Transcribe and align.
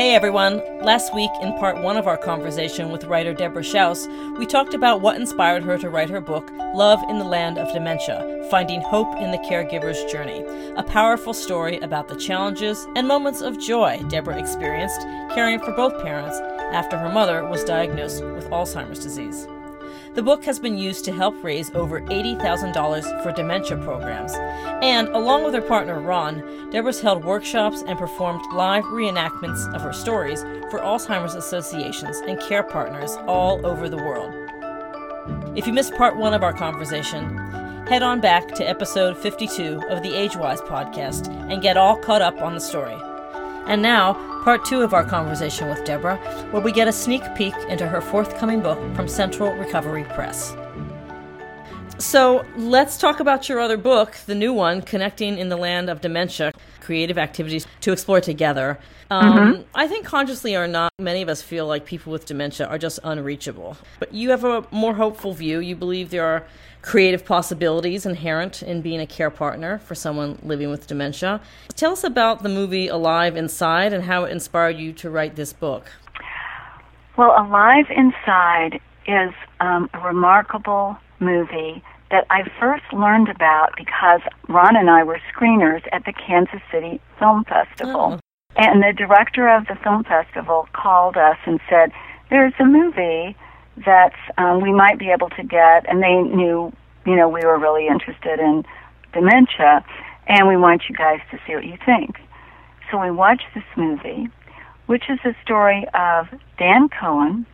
Hey 0.00 0.14
everyone! 0.14 0.62
Last 0.80 1.14
week, 1.14 1.30
in 1.42 1.52
part 1.58 1.82
one 1.82 1.98
of 1.98 2.06
our 2.06 2.16
conversation 2.16 2.90
with 2.90 3.04
writer 3.04 3.34
Deborah 3.34 3.62
Shouse, 3.62 4.08
we 4.38 4.46
talked 4.46 4.72
about 4.72 5.02
what 5.02 5.20
inspired 5.20 5.62
her 5.64 5.76
to 5.76 5.90
write 5.90 6.08
her 6.08 6.22
book, 6.22 6.50
Love 6.74 7.02
in 7.10 7.18
the 7.18 7.24
Land 7.26 7.58
of 7.58 7.70
Dementia 7.74 8.48
Finding 8.50 8.80
Hope 8.80 9.14
in 9.20 9.30
the 9.30 9.36
Caregiver's 9.46 10.02
Journey. 10.10 10.42
A 10.78 10.82
powerful 10.82 11.34
story 11.34 11.78
about 11.80 12.08
the 12.08 12.16
challenges 12.16 12.88
and 12.96 13.06
moments 13.06 13.42
of 13.42 13.60
joy 13.60 14.02
Deborah 14.08 14.38
experienced 14.38 15.02
caring 15.34 15.60
for 15.60 15.72
both 15.72 16.02
parents 16.02 16.40
after 16.72 16.96
her 16.96 17.10
mother 17.10 17.46
was 17.46 17.62
diagnosed 17.62 18.24
with 18.24 18.48
Alzheimer's 18.48 19.00
disease. 19.00 19.46
The 20.12 20.22
book 20.22 20.44
has 20.44 20.58
been 20.58 20.76
used 20.76 21.04
to 21.04 21.12
help 21.12 21.40
raise 21.44 21.70
over 21.72 22.00
$80,000 22.00 23.22
for 23.22 23.30
dementia 23.30 23.76
programs. 23.76 24.32
And 24.82 25.06
along 25.08 25.44
with 25.44 25.54
her 25.54 25.62
partner 25.62 26.00
Ron, 26.00 26.70
Deborah's 26.70 27.00
held 27.00 27.24
workshops 27.24 27.84
and 27.86 27.96
performed 27.96 28.44
live 28.52 28.82
reenactments 28.84 29.72
of 29.72 29.82
her 29.82 29.92
stories 29.92 30.42
for 30.68 30.80
Alzheimer's 30.80 31.36
associations 31.36 32.18
and 32.26 32.40
care 32.40 32.64
partners 32.64 33.16
all 33.28 33.64
over 33.64 33.88
the 33.88 33.98
world. 33.98 34.34
If 35.56 35.68
you 35.68 35.72
missed 35.72 35.94
part 35.94 36.16
one 36.16 36.34
of 36.34 36.42
our 36.42 36.54
conversation, 36.54 37.36
head 37.86 38.02
on 38.02 38.20
back 38.20 38.48
to 38.56 38.68
episode 38.68 39.16
52 39.16 39.82
of 39.90 40.02
the 40.02 40.10
AgeWise 40.10 40.66
podcast 40.66 41.28
and 41.48 41.62
get 41.62 41.76
all 41.76 41.96
caught 41.96 42.20
up 42.20 42.42
on 42.42 42.54
the 42.54 42.60
story. 42.60 42.96
And 43.66 43.80
now, 43.80 44.14
part 44.42 44.64
two 44.64 44.82
of 44.82 44.94
our 44.94 45.04
conversation 45.04 45.68
with 45.68 45.84
Deborah, 45.84 46.16
where 46.50 46.62
we 46.62 46.72
get 46.72 46.88
a 46.88 46.92
sneak 46.92 47.22
peek 47.34 47.54
into 47.68 47.86
her 47.86 48.00
forthcoming 48.00 48.60
book 48.60 48.78
from 48.94 49.06
Central 49.06 49.52
Recovery 49.54 50.04
Press. 50.04 50.56
So 51.98 52.46
let's 52.56 52.96
talk 52.96 53.20
about 53.20 53.48
your 53.48 53.60
other 53.60 53.76
book, 53.76 54.16
the 54.24 54.34
new 54.34 54.54
one, 54.54 54.80
Connecting 54.80 55.36
in 55.36 55.50
the 55.50 55.56
Land 55.56 55.90
of 55.90 56.00
Dementia 56.00 56.52
Creative 56.80 57.18
Activities 57.18 57.66
to 57.82 57.92
Explore 57.92 58.22
Together. 58.22 58.78
Um, 59.10 59.36
mm-hmm. 59.36 59.62
I 59.74 59.86
think 59.86 60.06
consciously 60.06 60.56
or 60.56 60.66
not, 60.66 60.92
many 60.98 61.20
of 61.20 61.28
us 61.28 61.42
feel 61.42 61.66
like 61.66 61.84
people 61.84 62.10
with 62.10 62.24
dementia 62.24 62.66
are 62.66 62.78
just 62.78 63.00
unreachable. 63.04 63.76
But 63.98 64.14
you 64.14 64.30
have 64.30 64.44
a 64.44 64.64
more 64.70 64.94
hopeful 64.94 65.34
view. 65.34 65.58
You 65.58 65.76
believe 65.76 66.08
there 66.08 66.24
are 66.24 66.46
creative 66.82 67.24
possibilities 67.24 68.06
inherent 68.06 68.62
in 68.62 68.80
being 68.80 69.00
a 69.00 69.06
care 69.06 69.30
partner 69.30 69.78
for 69.78 69.94
someone 69.94 70.38
living 70.42 70.70
with 70.70 70.86
dementia. 70.86 71.40
Tell 71.76 71.92
us 71.92 72.04
about 72.04 72.42
the 72.42 72.48
movie 72.48 72.88
Alive 72.88 73.36
Inside 73.36 73.92
and 73.92 74.04
how 74.04 74.24
it 74.24 74.32
inspired 74.32 74.76
you 74.76 74.92
to 74.94 75.10
write 75.10 75.36
this 75.36 75.52
book. 75.52 75.86
Well, 77.16 77.34
Alive 77.36 77.86
Inside 77.90 78.80
is 79.06 79.32
um, 79.60 79.90
a 79.92 80.00
remarkable 80.00 80.96
movie 81.18 81.82
that 82.10 82.26
I 82.30 82.48
first 82.58 82.84
learned 82.92 83.28
about 83.28 83.70
because 83.76 84.20
Ron 84.48 84.76
and 84.76 84.90
I 84.90 85.04
were 85.04 85.20
screeners 85.32 85.82
at 85.92 86.04
the 86.04 86.12
Kansas 86.12 86.60
City 86.72 87.00
Film 87.18 87.44
Festival. 87.44 88.18
Oh. 88.18 88.20
And 88.56 88.82
the 88.82 88.92
director 88.92 89.48
of 89.48 89.66
the 89.66 89.76
film 89.76 90.04
festival 90.04 90.68
called 90.72 91.16
us 91.16 91.36
and 91.46 91.60
said, 91.68 91.92
There's 92.30 92.52
a 92.58 92.64
movie 92.64 93.36
that 93.84 94.12
um, 94.38 94.60
we 94.60 94.72
might 94.72 94.98
be 94.98 95.10
able 95.10 95.30
to 95.30 95.42
get, 95.42 95.88
and 95.88 96.02
they 96.02 96.20
knew, 96.22 96.72
you 97.06 97.16
know, 97.16 97.28
we 97.28 97.44
were 97.44 97.58
really 97.58 97.86
interested 97.86 98.38
in 98.38 98.64
dementia, 99.12 99.84
and 100.26 100.48
we 100.48 100.56
want 100.56 100.82
you 100.88 100.94
guys 100.94 101.20
to 101.30 101.38
see 101.46 101.54
what 101.54 101.64
you 101.64 101.76
think. 101.84 102.16
So 102.90 103.00
we 103.00 103.10
watched 103.10 103.46
this 103.54 103.64
movie, 103.76 104.28
which 104.86 105.04
is 105.08 105.18
a 105.24 105.34
story 105.42 105.86
of 105.94 106.26
Dan 106.58 106.88
Cohen, 106.88 107.46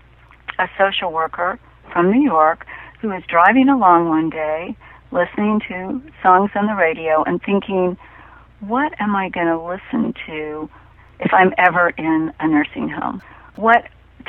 a 0.58 0.68
social 0.78 1.12
worker 1.12 1.58
from 1.92 2.10
New 2.10 2.22
York, 2.22 2.66
who 3.00 3.08
was 3.08 3.22
driving 3.28 3.68
along 3.68 4.08
one 4.08 4.30
day, 4.30 4.76
listening 5.12 5.60
to 5.68 6.02
songs 6.22 6.50
on 6.54 6.66
the 6.66 6.74
radio, 6.74 7.22
and 7.24 7.42
thinking, 7.42 7.96
what 8.60 8.92
am 9.00 9.14
I 9.14 9.28
going 9.28 9.46
to 9.46 9.60
listen 9.60 10.14
to 10.26 10.68
if 11.20 11.32
I'm 11.32 11.52
ever 11.58 11.90
in 11.90 12.32
a 12.40 12.48
nursing 12.48 12.88
home? 12.88 13.22
What 13.56 13.84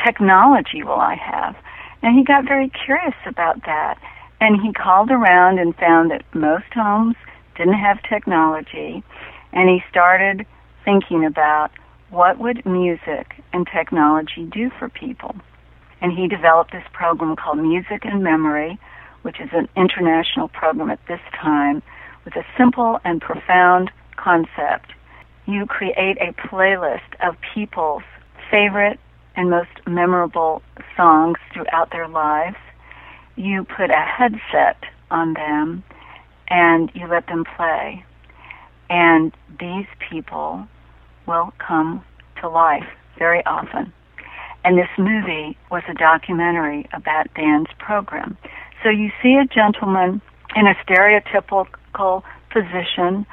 technology 0.06 0.84
will 0.84 1.00
I 1.00 1.16
have? 1.16 1.56
And 2.08 2.18
he 2.18 2.24
got 2.24 2.46
very 2.46 2.70
curious 2.70 3.16
about 3.26 3.66
that. 3.66 4.00
And 4.40 4.62
he 4.62 4.72
called 4.72 5.12
around 5.12 5.60
and 5.60 5.76
found 5.76 6.10
that 6.12 6.24
most 6.34 6.72
homes 6.74 7.18
didn't 7.58 7.74
have 7.74 8.02
technology. 8.04 9.04
And 9.52 9.68
he 9.68 9.84
started 9.90 10.46
thinking 10.86 11.26
about 11.26 11.70
what 12.10 12.40
would 12.40 12.66
music 12.66 13.44
and 13.52 13.68
technology 13.68 14.46
do 14.50 14.70
for 14.80 14.88
people. 14.88 15.36
And 16.00 16.14
he 16.18 16.30
developed 16.30 16.72
this 16.72 16.86
program 16.94 17.36
called 17.36 17.58
Music 17.58 18.06
and 18.06 18.24
Memory, 18.24 18.80
which 19.24 19.42
is 19.42 19.50
an 19.52 19.68
international 19.76 20.48
program 20.48 20.90
at 20.90 21.06
this 21.10 21.20
time 21.34 21.84
with 22.24 22.38
a 22.38 22.46
simple 22.58 23.02
and 23.04 23.20
profound 23.20 23.92
concept. 24.16 24.94
You 25.46 25.66
create 25.66 26.18
a 26.22 26.32
playlist 26.48 27.20
of 27.22 27.36
people's 27.54 28.04
favorite 28.50 28.98
and 29.38 29.52
most 29.52 29.70
memorable 29.86 30.62
songs 30.98 31.38
throughout 31.54 31.92
their 31.92 32.08
lives. 32.08 32.58
You 33.36 33.64
put 33.64 33.92
a 33.92 34.02
headset 34.02 34.84
on 35.12 35.36
them 35.36 35.84
and 36.50 36.92
you 36.94 37.08
let 37.08 37.28
them 37.28 37.46
play. 37.56 38.04
And 38.90 39.32
these 39.60 39.86
people 40.10 40.68
will 41.28 41.54
come 41.66 42.04
to 42.42 42.50
life 42.50 42.88
very 43.18 43.46
often. 43.46 43.94
And 44.64 44.78
this 44.78 44.90
movie 44.98 45.58
was 45.72 45.84
a 45.88 45.94
documentary 45.94 46.88
about 46.92 47.34
Dan's 47.36 47.68
program. 47.78 48.38
So 48.84 48.90
you 48.90 49.12
see 49.22 49.36
a 49.36 49.46
gentleman 49.46 50.22
in 50.56 50.66
a 50.66 50.74
stereotypical 50.84 52.24
position 52.52 53.26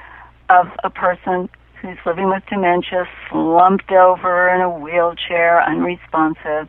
of 0.51 0.67
a 0.85 0.91
person 0.91 1.49
who's 1.85 1.99
living 2.07 2.29
with 2.29 2.43
dementia, 2.49 3.07
slumped 3.29 3.93
over 3.93 4.49
in 4.49 4.63
a 4.63 4.71
wheelchair, 4.71 5.63
unresponsive. 5.63 6.69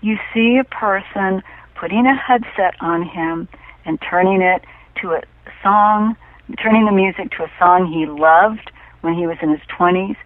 You 0.00 0.16
see 0.32 0.58
a 0.58 0.64
person 0.64 1.42
putting 1.74 2.06
a 2.06 2.14
headset 2.14 2.74
on 2.80 3.02
him 3.02 3.48
and 3.84 3.98
turning 4.08 4.40
it 4.40 4.62
to 5.00 5.14
a 5.14 5.22
song, 5.64 6.16
turning 6.62 6.86
the 6.86 6.92
music 6.92 7.32
to 7.32 7.42
a 7.42 7.50
song 7.58 7.90
he 7.92 8.06
loved 8.06 8.70
when 9.00 9.14
he 9.14 9.26
was 9.26 9.36
in 9.42 9.50
his 9.50 9.60
20s, 9.76 10.16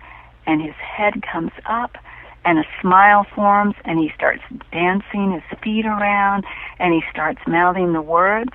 and 0.47 0.61
his 0.61 0.75
head 0.75 1.23
comes 1.23 1.53
up 1.65 1.97
and 2.45 2.59
a 2.59 2.65
smile 2.83 3.27
forms 3.35 3.75
and 3.87 3.99
he 3.99 4.13
starts 4.15 4.43
dancing 4.71 5.33
his 5.33 5.59
feet 5.65 5.87
around 5.87 6.45
and 6.79 6.93
he 6.93 7.01
starts 7.11 7.41
mouthing 7.47 7.95
the 7.95 8.03
words. 8.03 8.53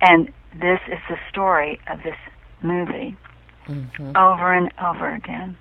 And 0.00 0.32
this 0.54 0.80
is 0.86 0.98
the 1.10 1.18
story 1.28 1.80
of 1.90 2.02
this 2.04 2.16
movie 2.62 3.16
mm-hmm. 3.68 4.16
over 4.16 4.52
and 4.52 4.72
over 4.82 5.14
again. 5.14 5.56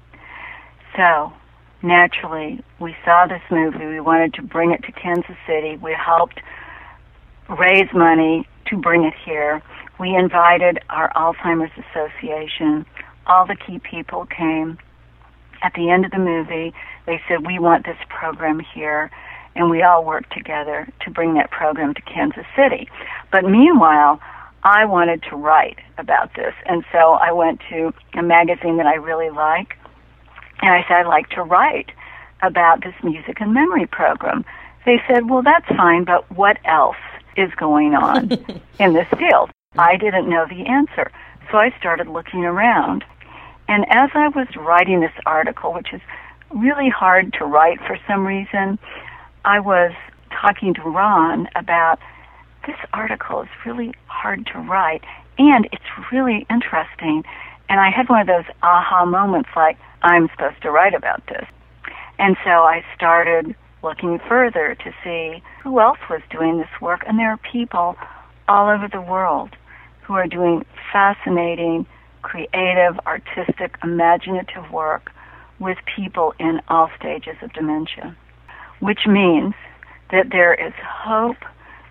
So, 0.96 1.34
naturally, 1.82 2.64
we 2.80 2.96
saw 3.06 3.28
this 3.28 3.42
movie. 3.52 3.86
We 3.86 4.00
wanted 4.00 4.34
to 4.36 4.42
bring 4.42 4.72
it 4.72 4.84
to 4.84 4.92
Kansas 4.92 5.36
City. 5.46 5.78
We 5.78 5.94
helped 5.94 6.40
raise 7.50 7.92
money 7.94 8.48
to 8.68 8.78
bring 8.78 9.04
it 9.04 9.14
here. 9.26 9.62
We 10.00 10.16
invited 10.16 10.80
our 10.90 11.12
Alzheimer's 11.16 11.72
Association. 11.90 12.86
All 13.26 13.46
the 13.46 13.56
key 13.56 13.80
people 13.80 14.26
came. 14.26 14.78
At 15.64 15.74
the 15.74 15.90
end 15.90 16.06
of 16.06 16.12
the 16.12 16.20
movie, 16.20 16.74
they 17.06 17.20
said, 17.28 17.46
We 17.46 17.60
want 17.60 17.86
this 17.86 17.98
program 18.10 18.60
here. 18.60 19.12
And 19.56 19.72
we 19.72 19.82
all 19.82 20.06
worked 20.06 20.34
together 20.34 20.88
to 21.04 21.10
bring 21.10 21.34
that 21.34 21.50
program 21.50 21.96
to 21.96 22.02
Kansas 22.02 22.46
City. 22.56 22.88
But 23.32 23.44
meanwhile, 23.44 24.20
I 24.68 24.84
wanted 24.84 25.24
to 25.30 25.38
write 25.38 25.80
about 25.98 26.36
this. 26.36 26.54
And 26.66 26.84
so 26.92 27.14
I 27.14 27.32
went 27.32 27.62
to 27.70 27.94
a 28.16 28.22
magazine 28.22 28.76
that 28.78 28.86
I 28.86 28.96
really 28.96 29.30
like, 29.30 29.78
and 30.62 30.74
I 30.74 30.84
said, 30.90 30.98
I'd 30.98 31.08
like 31.08 31.30
to 31.30 31.42
write 31.42 31.94
about 32.42 32.84
this 32.84 32.94
music 33.02 33.40
and 33.40 33.54
memory 33.54 33.88
program. 33.88 34.44
They 34.86 35.02
said, 35.08 35.30
well, 35.30 35.42
that's 35.42 35.66
fine, 35.70 36.04
but 36.04 36.30
what 36.36 36.58
else 36.66 36.98
is 37.38 37.50
going 37.56 37.96
on 37.96 38.34
in 38.80 38.92
this 38.92 39.08
field? 39.18 39.52
I 39.78 39.96
didn't 39.96 40.30
know 40.30 40.46
the 40.50 40.66
answer. 40.66 41.14
So 41.50 41.58
I 41.60 41.74
started 41.80 42.08
looking 42.08 42.44
around. 42.44 43.06
And 43.70 43.86
as 43.90 44.10
I 44.16 44.28
was 44.28 44.48
writing 44.58 45.00
this 45.00 45.16
article, 45.26 45.74
which 45.74 45.94
is 45.94 46.02
really 46.54 46.90
hard 46.90 47.32
to 47.40 47.46
write 47.46 47.80
for 47.88 47.98
some 48.06 48.28
reason, 48.28 48.80
I 49.46 49.62
was 49.62 49.94
talking 50.30 50.74
to 50.74 50.82
Ron 50.82 51.48
about 51.56 52.00
this 52.68 52.78
article 52.94 53.42
is 53.42 53.50
really 53.66 53.94
hard 54.06 54.46
to 54.54 54.60
write 54.60 55.04
and 55.40 55.68
it's 55.72 56.12
really 56.12 56.46
interesting. 56.50 57.24
And 57.70 57.80
I 57.80 57.90
had 57.90 58.10
one 58.10 58.22
of 58.22 58.28
those 58.28 58.46
aha 58.62 59.06
moments 59.06 59.50
like, 59.56 59.78
I'm 60.04 60.30
supposed 60.30 60.62
to 60.62 60.72
write 60.72 60.94
about 60.94 61.26
this. 61.28 61.46
And 62.20 62.36
so 62.44 62.50
I 62.50 62.84
started 62.96 63.56
looking 63.84 64.20
further 64.28 64.76
to 64.76 64.92
see 65.04 65.44
who 65.64 65.80
else 65.80 66.00
was 66.10 66.22
doing 66.30 66.58
this 66.58 66.82
work. 66.82 67.04
And 67.08 67.18
there 67.18 67.32
are 67.32 67.40
people 67.52 67.96
all 68.48 68.70
over 68.70 68.88
the 68.88 69.02
world 69.02 69.56
who 70.04 70.14
are 70.14 70.28
doing 70.28 70.66
fascinating, 70.92 71.86
creative, 72.22 73.00
artistic, 73.06 73.78
imaginative 73.84 74.72
work 74.72 75.12
with 75.60 75.78
people 75.96 76.34
in 76.40 76.62
all 76.68 76.90
stages 76.98 77.36
of 77.42 77.54
dementia, 77.54 78.16
which 78.80 79.02
means 79.08 79.54
that 80.12 80.30
there 80.32 80.54
is 80.54 80.74
hope, 80.82 81.38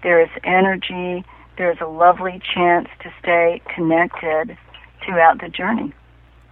there 0.02 0.20
is 0.20 0.31
energy, 0.44 1.25
there's 1.58 1.78
a 1.81 1.87
lovely 1.87 2.40
chance 2.54 2.88
to 3.02 3.12
stay 3.20 3.62
connected 3.75 4.56
throughout 5.04 5.40
the 5.40 5.48
journey. 5.48 5.93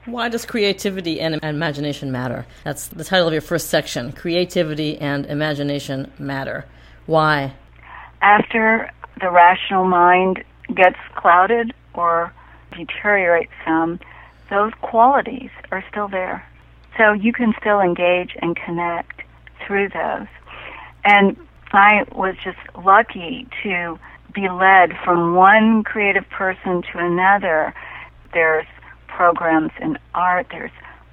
Why 0.06 0.28
does 0.28 0.44
creativity 0.44 1.20
and 1.20 1.42
imagination 1.42 2.12
matter? 2.12 2.46
That's 2.62 2.88
the 2.88 3.04
title 3.04 3.26
of 3.26 3.32
your 3.32 3.42
first 3.42 3.68
section 3.68 4.12
Creativity 4.12 4.98
and 4.98 5.24
Imagination 5.26 6.12
Matter. 6.18 6.66
Why? 7.06 7.54
After 8.20 8.90
the 9.20 9.30
rational 9.30 9.84
mind 9.86 10.44
gets 10.74 10.98
clouded 11.16 11.72
or 11.94 12.32
deteriorates 12.76 13.52
some, 13.64 13.98
those 14.50 14.72
qualities 14.82 15.50
are 15.70 15.82
still 15.90 16.08
there. 16.08 16.46
So 16.98 17.12
you 17.12 17.32
can 17.32 17.54
still 17.58 17.80
engage 17.80 18.36
and 18.42 18.56
connect 18.56 19.22
through 19.66 19.88
those. 19.88 20.26
And 21.04 21.36
I 21.74 22.04
was 22.14 22.36
just 22.44 22.58
lucky 22.84 23.48
to 23.64 23.98
be 24.32 24.48
led 24.48 24.92
from 25.04 25.34
one 25.34 25.82
creative 25.82 26.28
person 26.30 26.82
to 26.92 26.98
another. 26.98 27.74
There's 28.32 28.66
programs 29.08 29.72
in 29.80 29.98
art, 30.14 30.46
there's 30.50 30.70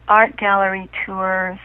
art 0.08 0.38
gallery 0.38 0.90
tours, 1.06 1.58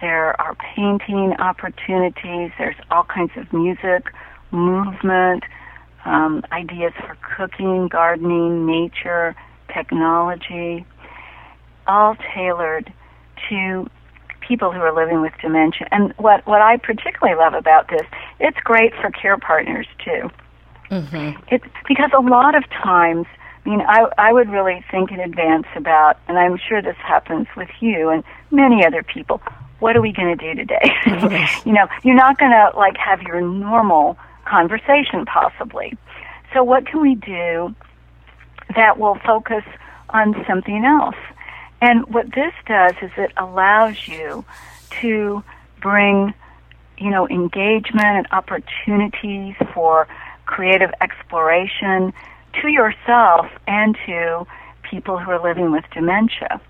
there 0.00 0.38
are 0.40 0.54
painting 0.74 1.34
opportunities, 1.38 2.50
there's 2.58 2.76
all 2.90 3.04
kinds 3.04 3.32
of 3.36 3.52
music, 3.52 4.12
movement, 4.50 5.44
um, 6.04 6.42
ideas 6.52 6.92
for 7.00 7.16
cooking, 7.36 7.88
gardening, 7.88 8.64
nature, 8.64 9.34
technology, 9.74 10.86
all 11.86 12.16
tailored 12.34 12.92
to 13.48 13.90
people 14.48 14.72
who 14.72 14.80
are 14.80 14.94
living 14.94 15.20
with 15.20 15.32
dementia. 15.40 15.86
And 15.92 16.12
what, 16.16 16.44
what 16.46 16.62
I 16.62 16.78
particularly 16.78 17.38
love 17.38 17.54
about 17.54 17.88
this, 17.88 18.06
it's 18.40 18.58
great 18.64 18.94
for 18.94 19.10
care 19.10 19.36
partners 19.36 19.86
too. 20.04 20.30
Mm-hmm. 20.90 21.40
It's 21.48 21.66
because 21.86 22.10
a 22.16 22.20
lot 22.20 22.54
of 22.54 22.68
times 22.70 23.26
I 23.68 23.70
mean, 23.70 23.82
I, 23.82 24.06
I 24.16 24.32
would 24.32 24.48
really 24.48 24.82
think 24.90 25.10
in 25.10 25.20
advance 25.20 25.66
about, 25.76 26.18
and 26.26 26.38
I'm 26.38 26.56
sure 26.56 26.80
this 26.80 26.96
happens 26.96 27.48
with 27.54 27.68
you 27.80 28.08
and 28.08 28.24
many 28.50 28.86
other 28.86 29.02
people. 29.02 29.42
What 29.80 29.94
are 29.94 30.00
we 30.00 30.10
going 30.10 30.34
to 30.34 30.42
do 30.42 30.54
today? 30.54 30.90
you 31.66 31.72
know, 31.72 31.86
you're 32.02 32.14
not 32.14 32.38
going 32.38 32.50
to 32.50 32.72
like 32.76 32.96
have 32.96 33.20
your 33.20 33.42
normal 33.42 34.16
conversation 34.46 35.26
possibly. 35.26 35.98
So 36.54 36.64
what 36.64 36.86
can 36.86 37.02
we 37.02 37.14
do 37.14 37.74
that 38.74 38.98
will 38.98 39.18
focus 39.26 39.64
on 40.10 40.34
something 40.48 40.86
else? 40.86 41.16
And 41.80 42.06
what 42.12 42.26
this 42.34 42.52
does 42.66 42.94
is 43.02 43.10
it 43.16 43.32
allows 43.36 44.08
you 44.08 44.44
to 45.00 45.42
bring, 45.80 46.34
you 46.98 47.10
know, 47.10 47.28
engagement 47.28 48.06
and 48.06 48.26
opportunities 48.32 49.54
for 49.72 50.08
creative 50.46 50.90
exploration 51.00 52.12
to 52.60 52.68
yourself 52.68 53.46
and 53.66 53.96
to 54.06 54.46
people 54.82 55.18
who 55.18 55.30
are 55.30 55.42
living 55.42 55.70
with 55.70 55.84
dementia. 55.92 56.60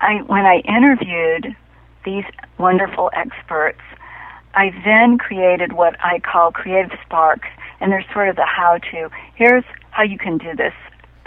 I, 0.00 0.22
when 0.22 0.46
I 0.46 0.58
interviewed 0.60 1.54
these 2.04 2.24
wonderful 2.56 3.10
experts, 3.12 3.80
I 4.54 4.70
then 4.84 5.18
created 5.18 5.72
what 5.72 5.96
I 6.02 6.20
call 6.20 6.50
creative 6.50 6.98
sparks, 7.04 7.48
and 7.80 7.92
they're 7.92 8.04
sort 8.12 8.28
of 8.28 8.36
the 8.36 8.46
how 8.46 8.78
to. 8.90 9.10
Here's 9.34 9.64
how 9.90 10.02
you 10.02 10.18
can 10.18 10.38
do 10.38 10.56
this 10.56 10.72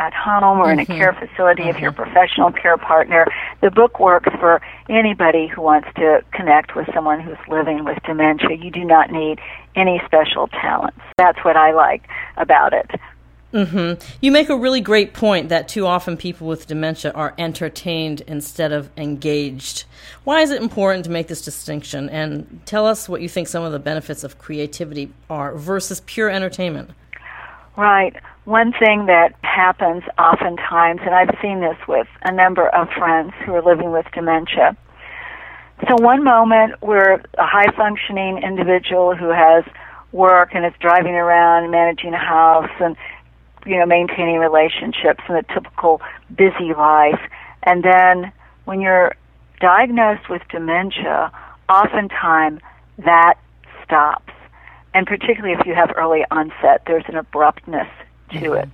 at 0.02 0.14
home 0.16 0.58
or 0.58 0.72
in 0.72 0.80
mm-hmm. 0.80 0.92
a 0.92 0.96
care 0.96 1.14
facility 1.14 1.62
mm-hmm. 1.62 1.70
if 1.70 1.80
you're 1.80 1.92
a 1.92 1.94
mm-hmm. 1.94 2.04
professional 2.04 2.52
care 2.52 2.78
partner. 2.78 3.28
The 3.62 3.70
book 3.70 4.00
works 4.00 4.30
for 4.40 4.60
anybody 4.90 5.48
who 5.48 5.62
wants 5.62 5.90
to 5.96 6.24
connect 6.34 6.76
with 6.76 6.88
someone 6.94 7.22
who's 7.22 7.38
living 7.48 7.86
with 7.86 8.00
dementia. 8.04 8.58
You 8.58 8.72
do 8.72 8.84
not 8.84 9.12
need 9.12 9.40
any 9.76 10.02
special 10.06 10.48
talents. 10.48 11.00
That's 11.18 11.38
what 11.46 11.56
I 11.56 11.72
like 11.72 12.08
about 12.36 12.74
it. 12.74 12.90
Mm-hmm. 13.54 14.02
You 14.22 14.32
make 14.32 14.50
a 14.50 14.58
really 14.58 14.82
great 14.82 15.14
point 15.14 15.50
that 15.50 15.68
too 15.68 15.86
often 15.86 16.18
people 16.18 16.48
with 16.48 16.68
dementia 16.68 17.12
are 17.12 17.36
entertained 17.38 18.22
instead 18.22 18.72
of 18.72 18.90
engaged. 18.98 19.84
Why 20.24 20.40
is 20.40 20.52
it 20.52 20.62
important 20.62 21.04
to 21.06 21.12
make 21.12 21.28
this 21.28 21.42
distinction? 21.44 22.10
And 22.10 22.62
tell 22.66 22.88
us 22.88 23.08
what 23.08 23.22
you 23.22 23.30
think 23.30 23.50
some 23.50 23.64
of 23.64 23.72
the 23.72 23.80
benefits 23.80 24.24
of 24.24 24.40
creativity 24.40 25.14
are 25.30 25.54
versus 25.56 26.02
pure 26.06 26.30
entertainment. 26.30 26.92
Right. 27.76 28.16
One 28.46 28.74
thing 28.74 29.06
that 29.06 29.36
happens 29.44 30.04
oftentimes, 30.18 31.02
and 31.06 31.14
I've 31.14 31.38
seen 31.44 31.62
this 31.62 31.78
with 31.88 32.08
a 32.24 32.32
number 32.32 32.68
of 32.68 32.90
friends 32.90 33.34
who 33.46 33.54
are 33.54 33.62
living 33.62 33.92
with 33.92 34.08
dementia. 34.16 34.76
So, 35.88 35.96
one 36.02 36.24
moment 36.24 36.82
we're 36.82 37.22
a 37.38 37.46
high 37.46 37.72
functioning 37.78 38.42
individual 38.42 39.16
who 39.16 39.30
has 39.30 39.64
work 40.12 40.56
and 40.56 40.66
is 40.66 40.74
driving 40.80 41.14
around 41.14 41.70
managing 41.70 42.14
a 42.16 42.18
house 42.18 42.70
and 42.80 42.96
you 43.66 43.78
know, 43.78 43.86
maintaining 43.86 44.40
relationships 44.40 45.22
and 45.28 45.38
the 45.38 45.46
typical 45.54 46.02
busy 46.36 46.74
life. 46.76 47.22
And 47.62 47.84
then 47.84 48.32
when 48.66 48.82
you're 48.82 49.16
diagnosed 49.60 50.30
with 50.32 50.42
dementia, 50.50 51.32
oftentimes 51.70 52.62
that 52.98 53.36
stops. 53.84 54.34
And 54.96 55.06
particularly 55.06 55.56
if 55.60 55.68
you 55.68 55.76
have 55.76 55.92
early 55.96 56.26
onset, 56.32 56.82
there's 56.88 57.06
an 57.08 57.18
abruptness 57.18 57.88
to 58.32 58.40
mm-hmm. 58.40 58.54
it. 58.64 58.70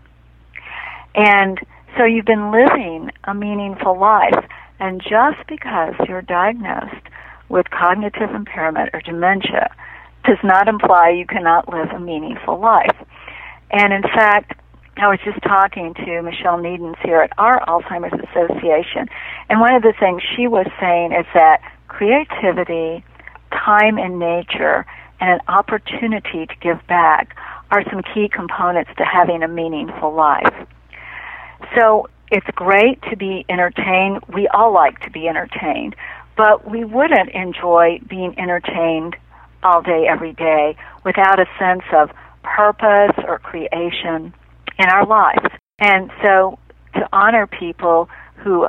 And 1.15 1.59
so 1.98 2.06
you've 2.06 2.25
been 2.25 2.51
living 2.51 3.12
a 3.24 3.33
meaningful 3.33 3.98
life. 4.00 4.45
And 4.80 5.01
just 5.01 5.45
because 5.48 5.95
you're 6.07 6.21
diagnosed 6.21 7.07
with 7.49 7.69
cognitive 7.71 8.30
impairment 8.30 8.92
or 8.94 9.02
dementia 9.02 9.73
does 10.26 10.37
not 10.44 10.68
imply 10.68 11.09
you 11.09 11.26
cannot 11.26 11.69
live 11.69 11.90
a 11.90 11.99
meaningful 11.99 12.59
life. 12.59 12.95
And 13.71 13.94
in 13.94 14.04
fact, 14.04 14.54
I 14.97 15.07
was 15.07 15.19
just 15.23 15.42
talking 15.44 15.94
to 15.94 16.21
Michelle 16.21 16.57
Niedens 16.57 16.97
here 17.04 17.21
at 17.21 17.31
our 17.37 17.64
Alzheimer's 17.66 18.19
Association, 18.30 19.07
and 19.47 19.59
one 19.59 19.76
of 19.76 19.83
the 19.83 19.94
things 19.99 20.23
she 20.35 20.47
was 20.47 20.66
saying 20.80 21.11
is 21.11 21.26
that 21.35 21.61
creativity, 21.87 23.04
time 23.52 23.99
in 23.99 24.18
nature, 24.18 24.85
and 25.19 25.30
an 25.30 25.40
opportunity 25.47 26.47
to 26.47 26.56
give 26.61 26.85
back 26.87 27.35
are 27.71 27.83
some 27.90 28.02
key 28.14 28.30
components 28.30 28.92
to 28.97 29.04
having 29.04 29.44
a 29.44 29.47
meaningful 29.47 30.14
life. 30.14 30.54
So 31.78 32.07
it's 32.31 32.47
great 32.56 33.02
to 33.09 33.18
be 33.18 33.45
entertained. 33.50 34.24
We 34.33 34.47
all 34.47 34.74
like 34.74 35.00
to 35.02 35.12
be 35.12 35.28
entertained, 35.28 35.95
but 36.36 36.69
we 36.69 36.83
wouldn't 36.83 37.30
enjoy 37.30 38.00
being 38.07 38.38
entertained 38.40 39.16
all 39.64 39.81
day, 39.81 40.07
every 40.07 40.33
day 40.33 40.76
without 41.04 41.40
a 41.40 41.45
sense 41.57 41.83
of 41.94 42.12
purpose 42.44 43.16
or 43.26 43.40
creation 43.40 44.33
in 44.80 44.90
our 44.90 45.06
lives. 45.06 45.47
And 45.80 46.12
so 46.24 46.59
to 46.94 47.07
honor 47.12 47.47
people 47.47 48.09
who 48.38 48.68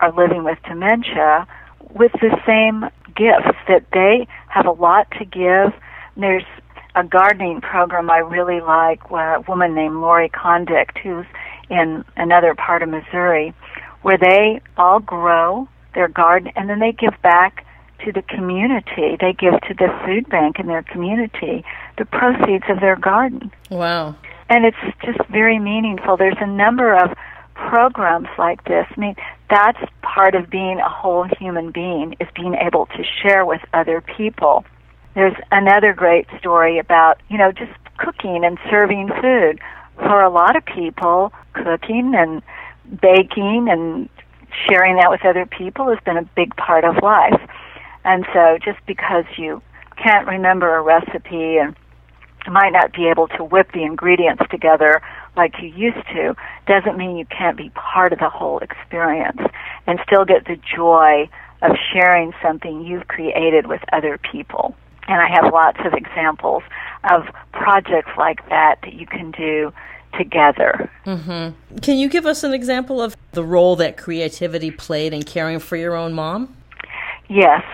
are 0.00 0.12
living 0.12 0.44
with 0.44 0.58
dementia 0.66 1.46
with 1.94 2.12
the 2.12 2.36
same 2.46 2.88
gifts 3.14 3.56
that 3.68 3.84
they 3.92 4.26
have 4.48 4.66
a 4.66 4.70
lot 4.70 5.10
to 5.18 5.24
give. 5.24 5.72
There's 6.16 6.44
a 6.94 7.04
gardening 7.04 7.60
program 7.60 8.10
I 8.10 8.18
really 8.18 8.60
like, 8.60 9.10
where 9.10 9.36
a 9.36 9.40
woman 9.40 9.74
named 9.74 9.96
Lori 9.96 10.28
Condict, 10.28 10.98
who's 10.98 11.26
in 11.68 12.04
another 12.16 12.54
part 12.54 12.82
of 12.82 12.88
Missouri, 12.88 13.54
where 14.02 14.18
they 14.18 14.60
all 14.76 15.00
grow 15.00 15.68
their 15.94 16.08
garden 16.08 16.52
and 16.56 16.68
then 16.68 16.80
they 16.80 16.92
give 16.92 17.14
back 17.22 17.66
to 18.04 18.12
the 18.12 18.22
community. 18.22 19.16
They 19.20 19.32
give 19.32 19.60
to 19.68 19.74
the 19.74 19.88
food 20.04 20.28
bank 20.28 20.58
in 20.58 20.66
their 20.66 20.82
community 20.82 21.64
the 21.98 22.06
proceeds 22.06 22.64
of 22.68 22.80
their 22.80 22.96
garden. 22.96 23.52
Wow 23.70 24.16
and 24.50 24.66
it's 24.66 24.76
just 25.04 25.18
very 25.30 25.58
meaningful. 25.58 26.16
There's 26.16 26.36
a 26.40 26.46
number 26.46 26.92
of 26.92 27.16
programs 27.54 28.28
like 28.36 28.64
this. 28.64 28.84
I 28.94 29.00
mean, 29.00 29.14
that's 29.48 29.78
part 30.02 30.34
of 30.34 30.50
being 30.50 30.80
a 30.80 30.88
whole 30.88 31.26
human 31.38 31.70
being 31.70 32.16
is 32.20 32.28
being 32.34 32.54
able 32.54 32.86
to 32.86 33.04
share 33.22 33.46
with 33.46 33.60
other 33.72 34.00
people. 34.00 34.64
There's 35.14 35.36
another 35.50 35.92
great 35.92 36.26
story 36.38 36.78
about, 36.78 37.20
you 37.28 37.36
know, 37.36 37.52
just 37.52 37.72
cooking 37.98 38.44
and 38.44 38.58
serving 38.70 39.08
food. 39.20 39.60
For 39.96 40.22
a 40.22 40.30
lot 40.30 40.56
of 40.56 40.64
people, 40.64 41.32
cooking 41.52 42.14
and 42.16 42.42
baking 43.00 43.68
and 43.70 44.08
sharing 44.68 44.96
that 44.96 45.10
with 45.10 45.24
other 45.24 45.46
people 45.46 45.88
has 45.88 45.98
been 46.04 46.16
a 46.16 46.28
big 46.36 46.56
part 46.56 46.84
of 46.84 47.02
life. 47.02 47.40
And 48.04 48.24
so 48.32 48.58
just 48.64 48.78
because 48.86 49.24
you 49.36 49.62
can't 50.02 50.26
remember 50.26 50.76
a 50.76 50.82
recipe 50.82 51.58
and 51.58 51.76
might 52.50 52.70
not 52.70 52.92
be 52.92 53.06
able 53.08 53.28
to 53.28 53.44
whip 53.44 53.70
the 53.72 53.82
ingredients 53.82 54.42
together 54.50 55.02
like 55.36 55.54
you 55.60 55.68
used 55.68 56.06
to 56.08 56.34
doesn't 56.66 56.96
mean 56.96 57.16
you 57.16 57.26
can't 57.26 57.56
be 57.56 57.70
part 57.70 58.12
of 58.12 58.18
the 58.18 58.30
whole 58.30 58.58
experience 58.58 59.40
and 59.86 60.00
still 60.06 60.24
get 60.24 60.46
the 60.46 60.58
joy 60.74 61.28
of 61.62 61.76
sharing 61.92 62.32
something 62.42 62.82
you've 62.82 63.06
created 63.08 63.66
with 63.66 63.82
other 63.92 64.18
people. 64.32 64.74
And 65.10 65.20
I 65.20 65.28
have 65.28 65.52
lots 65.52 65.80
of 65.84 65.92
examples 65.92 66.62
of 67.10 67.24
projects 67.50 68.12
like 68.16 68.48
that 68.48 68.78
that 68.82 68.92
you 68.92 69.06
can 69.06 69.32
do 69.32 69.72
together. 70.16 70.88
Mm-hmm. 71.04 71.78
Can 71.78 71.98
you 71.98 72.08
give 72.08 72.26
us 72.26 72.44
an 72.44 72.54
example 72.54 73.02
of 73.02 73.16
the 73.32 73.42
role 73.42 73.74
that 73.76 73.96
creativity 73.96 74.70
played 74.70 75.12
in 75.12 75.24
caring 75.24 75.58
for 75.58 75.74
your 75.74 75.96
own 75.96 76.12
mom? 76.12 76.54
Yes. 77.28 77.64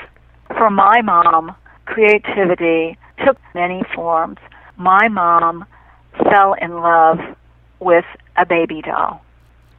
For 0.49 0.71
my 0.71 1.02
mom, 1.02 1.55
creativity 1.85 2.97
took 3.23 3.37
many 3.55 3.83
forms. 3.95 4.38
My 4.78 5.09
mom 5.09 5.66
fell 6.31 6.55
in 6.55 6.81
love 6.81 7.19
with 7.81 8.07
a 8.37 8.47
baby 8.47 8.81
doll. 8.81 9.23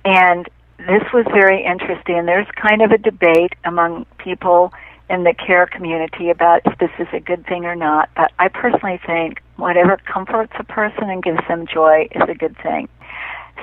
And 0.06 0.48
this 0.78 1.02
was 1.12 1.26
very 1.34 1.66
interesting. 1.66 2.28
There's 2.28 2.48
kind 2.56 2.84
of 2.84 2.92
a 2.92 3.00
debate 3.00 3.54
among 3.66 4.06
people 4.20 4.72
in 5.10 5.24
the 5.24 5.34
care 5.34 5.66
community 5.66 6.30
about 6.30 6.62
if 6.66 6.78
this 6.80 6.92
is 7.00 7.08
a 7.14 7.20
good 7.20 7.46
thing 7.48 7.66
or 7.66 7.76
not, 7.76 8.10
but 8.16 8.32
I 8.40 8.50
personally 8.50 9.00
think 9.06 9.42
whatever 9.56 9.98
comforts 10.12 10.54
a 10.60 10.64
person 10.64 11.10
and 11.10 11.24
gives 11.24 11.40
them 11.48 11.66
joy 11.66 12.08
is 12.12 12.24
a 12.28 12.36
good 12.36 12.58
thing. 12.62 12.90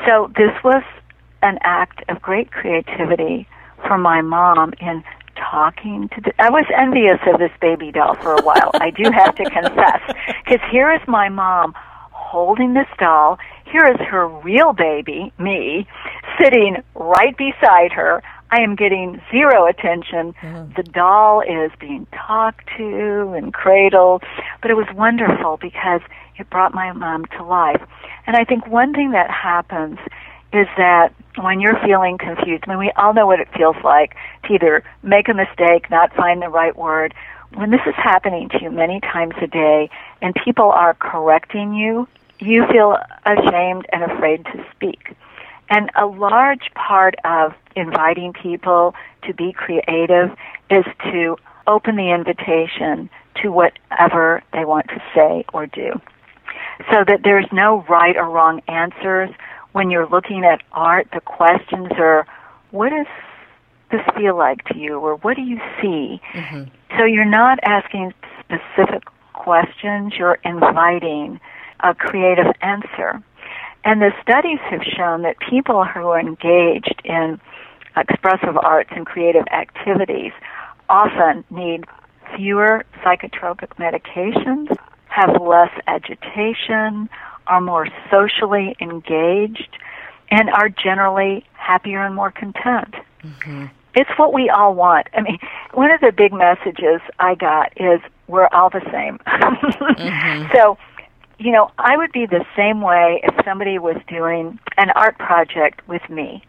So 0.06 0.32
this 0.36 0.52
was 0.64 0.82
an 1.42 1.58
act 1.62 2.02
of 2.08 2.22
great 2.22 2.50
creativity 2.50 3.46
for 3.86 3.98
my 3.98 4.22
mom 4.22 4.72
in 4.80 5.04
talking 5.36 6.08
to 6.14 6.20
the, 6.20 6.32
I 6.38 6.48
was 6.50 6.64
envious 6.74 7.18
of 7.26 7.38
this 7.38 7.50
baby 7.60 7.92
doll 7.92 8.14
for 8.14 8.34
a 8.34 8.42
while. 8.42 8.70
I 8.74 8.90
do 8.90 9.10
have 9.12 9.34
to 9.36 9.44
confess. 9.44 10.00
Cuz 10.46 10.60
here 10.70 10.92
is 10.92 11.00
my 11.06 11.28
mom 11.28 11.74
holding 12.10 12.74
this 12.74 12.88
doll. 12.98 13.38
Here 13.70 13.86
is 13.86 14.00
her 14.08 14.26
real 14.26 14.72
baby, 14.72 15.32
me, 15.38 15.86
sitting 16.40 16.82
right 16.94 17.36
beside 17.36 17.92
her. 17.92 18.22
I 18.50 18.60
am 18.62 18.76
getting 18.76 19.20
zero 19.30 19.66
attention. 19.66 20.34
Mm-hmm. 20.40 20.74
The 20.76 20.82
doll 20.84 21.40
is 21.40 21.72
being 21.80 22.06
talked 22.12 22.68
to 22.76 23.32
and 23.36 23.52
cradled, 23.52 24.22
but 24.62 24.70
it 24.70 24.74
was 24.74 24.86
wonderful 24.94 25.58
because 25.60 26.00
it 26.36 26.48
brought 26.50 26.74
my 26.74 26.92
mom 26.92 27.24
to 27.36 27.44
life. 27.44 27.82
And 28.26 28.36
I 28.36 28.44
think 28.44 28.66
one 28.66 28.92
thing 28.92 29.12
that 29.12 29.30
happens 29.30 29.98
is 30.52 30.68
that 30.76 31.12
when 31.36 31.60
you're 31.60 31.78
feeling 31.84 32.16
confused, 32.16 32.64
I 32.66 32.70
mean, 32.70 32.78
we 32.78 32.92
all 32.96 33.12
know 33.12 33.26
what 33.26 33.40
it 33.40 33.48
feels 33.56 33.76
like 33.82 34.14
to 34.44 34.54
either 34.54 34.84
make 35.02 35.28
a 35.28 35.34
mistake, 35.34 35.90
not 35.90 36.14
find 36.14 36.40
the 36.40 36.48
right 36.48 36.76
word. 36.76 37.12
When 37.54 37.70
this 37.70 37.80
is 37.86 37.94
happening 37.96 38.48
to 38.50 38.62
you 38.62 38.70
many 38.70 39.00
times 39.00 39.34
a 39.42 39.46
day 39.46 39.90
and 40.22 40.34
people 40.44 40.70
are 40.70 40.94
correcting 40.94 41.74
you, 41.74 42.06
you 42.38 42.66
feel 42.70 42.98
ashamed 43.24 43.86
and 43.92 44.04
afraid 44.04 44.44
to 44.46 44.64
speak. 44.74 45.16
And 45.70 45.90
a 45.96 46.06
large 46.06 46.70
part 46.74 47.14
of 47.24 47.54
inviting 47.74 48.32
people 48.32 48.94
to 49.22 49.34
be 49.34 49.52
creative 49.52 50.36
is 50.70 50.84
to 51.04 51.36
open 51.66 51.96
the 51.96 52.12
invitation 52.12 53.08
to 53.42 53.50
whatever 53.50 54.42
they 54.52 54.64
want 54.64 54.88
to 54.88 55.02
say 55.14 55.44
or 55.52 55.66
do. 55.66 56.00
So 56.90 57.04
that 57.06 57.20
there's 57.24 57.46
no 57.52 57.84
right 57.88 58.16
or 58.16 58.28
wrong 58.28 58.60
answers. 58.68 59.30
When 59.72 59.90
you're 59.90 60.08
looking 60.08 60.44
at 60.44 60.62
art, 60.72 61.08
the 61.12 61.20
questions 61.20 61.88
are, 61.98 62.26
what 62.70 62.90
does 62.90 63.06
this 63.90 64.02
feel 64.16 64.36
like 64.36 64.64
to 64.66 64.78
you? 64.78 64.98
Or 64.98 65.16
what 65.16 65.36
do 65.36 65.42
you 65.42 65.60
see? 65.80 66.20
Mm-hmm. 66.32 66.64
So 66.98 67.04
you're 67.04 67.24
not 67.24 67.58
asking 67.64 68.12
specific 68.40 69.04
questions, 69.32 70.14
you're 70.18 70.38
inviting 70.44 71.40
a 71.80 71.94
creative 71.94 72.52
answer. 72.60 73.22
And 73.84 74.00
the 74.00 74.12
studies 74.22 74.58
have 74.70 74.82
shown 74.82 75.22
that 75.22 75.36
people 75.38 75.84
who 75.84 76.08
are 76.08 76.18
engaged 76.18 77.02
in 77.04 77.40
expressive 77.96 78.56
arts 78.56 78.90
and 78.94 79.06
creative 79.06 79.44
activities 79.52 80.32
often 80.88 81.44
need 81.50 81.84
fewer 82.36 82.84
psychotropic 83.04 83.68
medications, 83.78 84.74
have 85.08 85.40
less 85.40 85.70
agitation, 85.86 87.08
are 87.46 87.60
more 87.60 87.86
socially 88.10 88.74
engaged, 88.80 89.68
and 90.30 90.48
are 90.50 90.68
generally 90.68 91.44
happier 91.52 92.04
and 92.04 92.14
more 92.14 92.30
content. 92.30 92.94
Mm-hmm. 93.22 93.66
It's 93.94 94.10
what 94.16 94.32
we 94.32 94.48
all 94.48 94.74
want. 94.74 95.08
I 95.12 95.20
mean, 95.20 95.38
one 95.72 95.90
of 95.90 96.00
the 96.00 96.10
big 96.10 96.32
messages 96.32 97.00
I 97.18 97.34
got 97.34 97.72
is 97.76 98.00
we're 98.26 98.48
all 98.48 98.70
the 98.70 98.80
same. 98.90 99.18
mm-hmm. 99.26 100.52
So 100.52 100.78
you 101.38 101.52
know, 101.52 101.70
I 101.78 101.96
would 101.96 102.12
be 102.12 102.26
the 102.26 102.44
same 102.56 102.80
way 102.80 103.20
if 103.22 103.44
somebody 103.44 103.78
was 103.78 103.96
doing 104.08 104.58
an 104.76 104.90
art 104.90 105.18
project 105.18 105.86
with 105.88 106.08
me. 106.08 106.44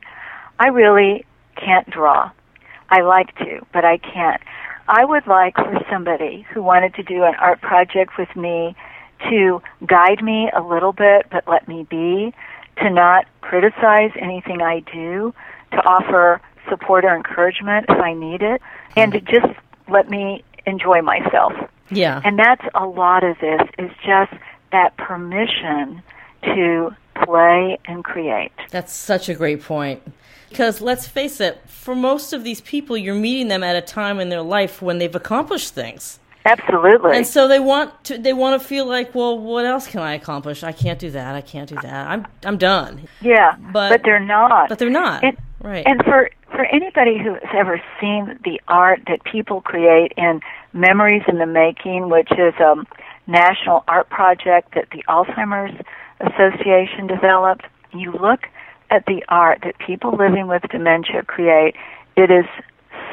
I 0.60 0.68
really 0.68 1.26
can't 1.56 1.90
draw. 1.90 2.32
I 2.90 3.02
like 3.02 3.36
to, 3.38 3.66
but 3.74 3.84
I 3.84 3.98
can't. 3.98 4.42
I 4.88 5.04
would 5.04 5.26
like 5.26 5.56
for 5.56 5.80
somebody 5.92 6.46
who 6.54 6.62
wanted 6.62 6.94
to 6.96 7.04
do 7.04 7.24
an 7.24 7.34
art 7.40 7.62
project 7.62 8.18
with 8.18 8.34
me 8.36 8.76
to 9.30 9.62
guide 9.86 10.24
me 10.24 10.52
a 10.56 10.62
little 10.62 10.94
bit, 10.94 11.26
but 11.32 11.48
let 11.48 11.68
me 11.68 11.88
be, 11.90 12.34
to 12.78 12.90
not 12.90 13.26
criticize 13.42 14.12
anything 14.20 14.62
I 14.62 14.82
do, 14.82 15.34
to 15.72 15.78
offer 15.78 16.42
support 16.70 17.06
or 17.06 17.16
encouragement 17.16 17.88
if 17.90 18.00
I 18.00 18.14
need 18.14 18.42
it, 18.42 18.62
and 18.96 19.12
to 19.14 19.22
just 19.22 19.48
let 19.90 20.10
me 20.10 20.44
enjoy 20.66 21.02
myself. 21.02 21.54
Yeah. 21.90 22.22
And 22.24 22.38
that's 22.38 22.66
a 22.74 22.86
lot 22.86 23.24
of 23.24 23.38
this 23.40 23.62
is 23.78 23.92
just 24.06 24.34
that 24.76 24.98
permission 24.98 26.04
to 26.44 26.94
play 27.26 27.78
and 27.86 28.04
create. 28.04 28.52
That's 28.72 28.94
such 28.94 29.30
a 29.30 29.34
great 29.34 29.64
point. 29.64 30.02
Because 30.50 30.82
let's 30.82 31.08
face 31.08 31.40
it, 31.40 31.62
for 31.66 31.96
most 31.96 32.34
of 32.34 32.44
these 32.44 32.62
people, 32.62 32.98
you're 32.98 33.16
meeting 33.16 33.48
them 33.48 33.64
at 33.64 33.76
a 33.76 33.82
time 33.82 34.20
in 34.20 34.30
their 34.30 34.42
life 34.42 34.82
when 34.82 34.98
they've 34.98 35.16
accomplished 35.16 35.74
things. 35.74 36.20
Absolutely. 36.46 37.16
And 37.18 37.26
so 37.26 37.48
they 37.48 37.60
want 37.60 37.92
to 38.04 38.18
they 38.20 38.34
want 38.34 38.62
to 38.62 38.68
feel 38.68 38.86
like, 38.86 39.16
well, 39.16 39.40
what 39.40 39.66
else 39.66 39.88
can 39.88 40.02
I 40.02 40.14
accomplish? 40.14 40.64
I 40.64 40.74
can't 40.74 41.00
do 41.00 41.10
that. 41.12 41.34
I 41.36 41.42
can't 41.42 41.68
do 41.68 41.76
that. 41.82 42.08
I'm 42.08 42.28
I'm 42.44 42.58
done. 42.58 43.08
Yeah. 43.22 43.56
But 43.74 43.90
but 43.90 44.02
they're 44.04 44.20
not. 44.20 44.70
But 44.70 44.78
they're 44.78 44.92
not. 44.92 45.24
And, 45.24 45.38
right. 45.64 45.84
And 45.88 46.04
for 46.04 46.30
for 46.52 46.66
anybody 46.66 47.18
who 47.18 47.34
has 47.34 47.52
ever 47.56 47.82
seen 48.00 48.38
the 48.44 48.62
art 48.68 49.02
that 49.08 49.24
people 49.24 49.62
create 49.62 50.14
in 50.18 50.42
Memories 50.74 51.24
in 51.28 51.40
the 51.40 51.48
Making, 51.48 52.10
which 52.10 52.32
is 52.34 52.54
um 52.60 52.86
national 53.28 53.84
art 53.88 54.10
project 54.10 54.76
that 54.76 54.90
the 54.92 55.04
Alzheimer's 55.08 55.76
Association 56.20 57.08
developed, 57.08 57.66
you 57.94 58.12
look 58.12 58.42
at 58.90 59.06
the 59.06 59.24
art 59.28 59.60
that 59.64 59.78
people 59.80 60.16
living 60.16 60.48
with 60.48 60.62
dementia 60.72 61.24
create, 61.24 61.76
it 62.16 62.32
is 62.32 62.46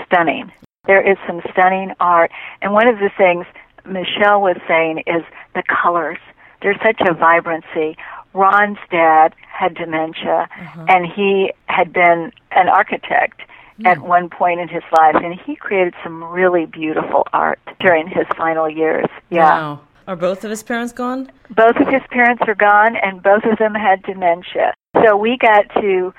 stunning. 0.06 0.52
There 0.86 1.00
is 1.00 1.16
some 1.26 1.40
stunning 1.52 1.92
art. 2.00 2.30
And 2.60 2.72
one 2.72 2.88
of 2.88 2.98
the 2.98 3.10
things 3.16 3.46
Michelle 3.84 4.40
was 4.40 4.56
saying 4.68 5.04
is 5.06 5.22
the 5.54 5.62
colors. 5.62 6.18
There's 6.60 6.78
such 6.82 7.00
a 7.00 7.14
vibrancy. 7.14 7.96
Ron's 8.34 8.78
dad 8.90 9.34
had 9.48 9.74
dementia, 9.74 10.48
uh-huh. 10.50 10.86
and 10.88 11.06
he 11.06 11.52
had 11.66 11.92
been 11.92 12.32
an 12.52 12.68
architect 12.68 13.42
at 13.84 14.00
one 14.00 14.30
point 14.30 14.60
in 14.60 14.68
his 14.68 14.82
life, 14.96 15.16
and 15.16 15.38
he 15.40 15.56
created 15.56 15.94
some 16.02 16.22
really 16.22 16.66
beautiful 16.66 17.26
art 17.32 17.58
during 17.80 18.06
his 18.06 18.26
final 18.36 18.70
years. 18.70 19.06
Yeah. 19.30 19.48
Wow. 19.48 19.80
Are 20.06 20.16
both 20.16 20.44
of 20.44 20.50
his 20.50 20.62
parents 20.62 20.92
gone? 20.92 21.30
Both 21.50 21.76
of 21.76 21.88
his 21.88 22.02
parents 22.10 22.42
are 22.46 22.54
gone, 22.54 22.96
and 22.96 23.22
both 23.22 23.44
of 23.44 23.58
them 23.58 23.74
had 23.74 24.02
dementia. 24.02 24.74
So 25.04 25.16
we 25.16 25.36
got 25.38 25.72
to 25.80 26.12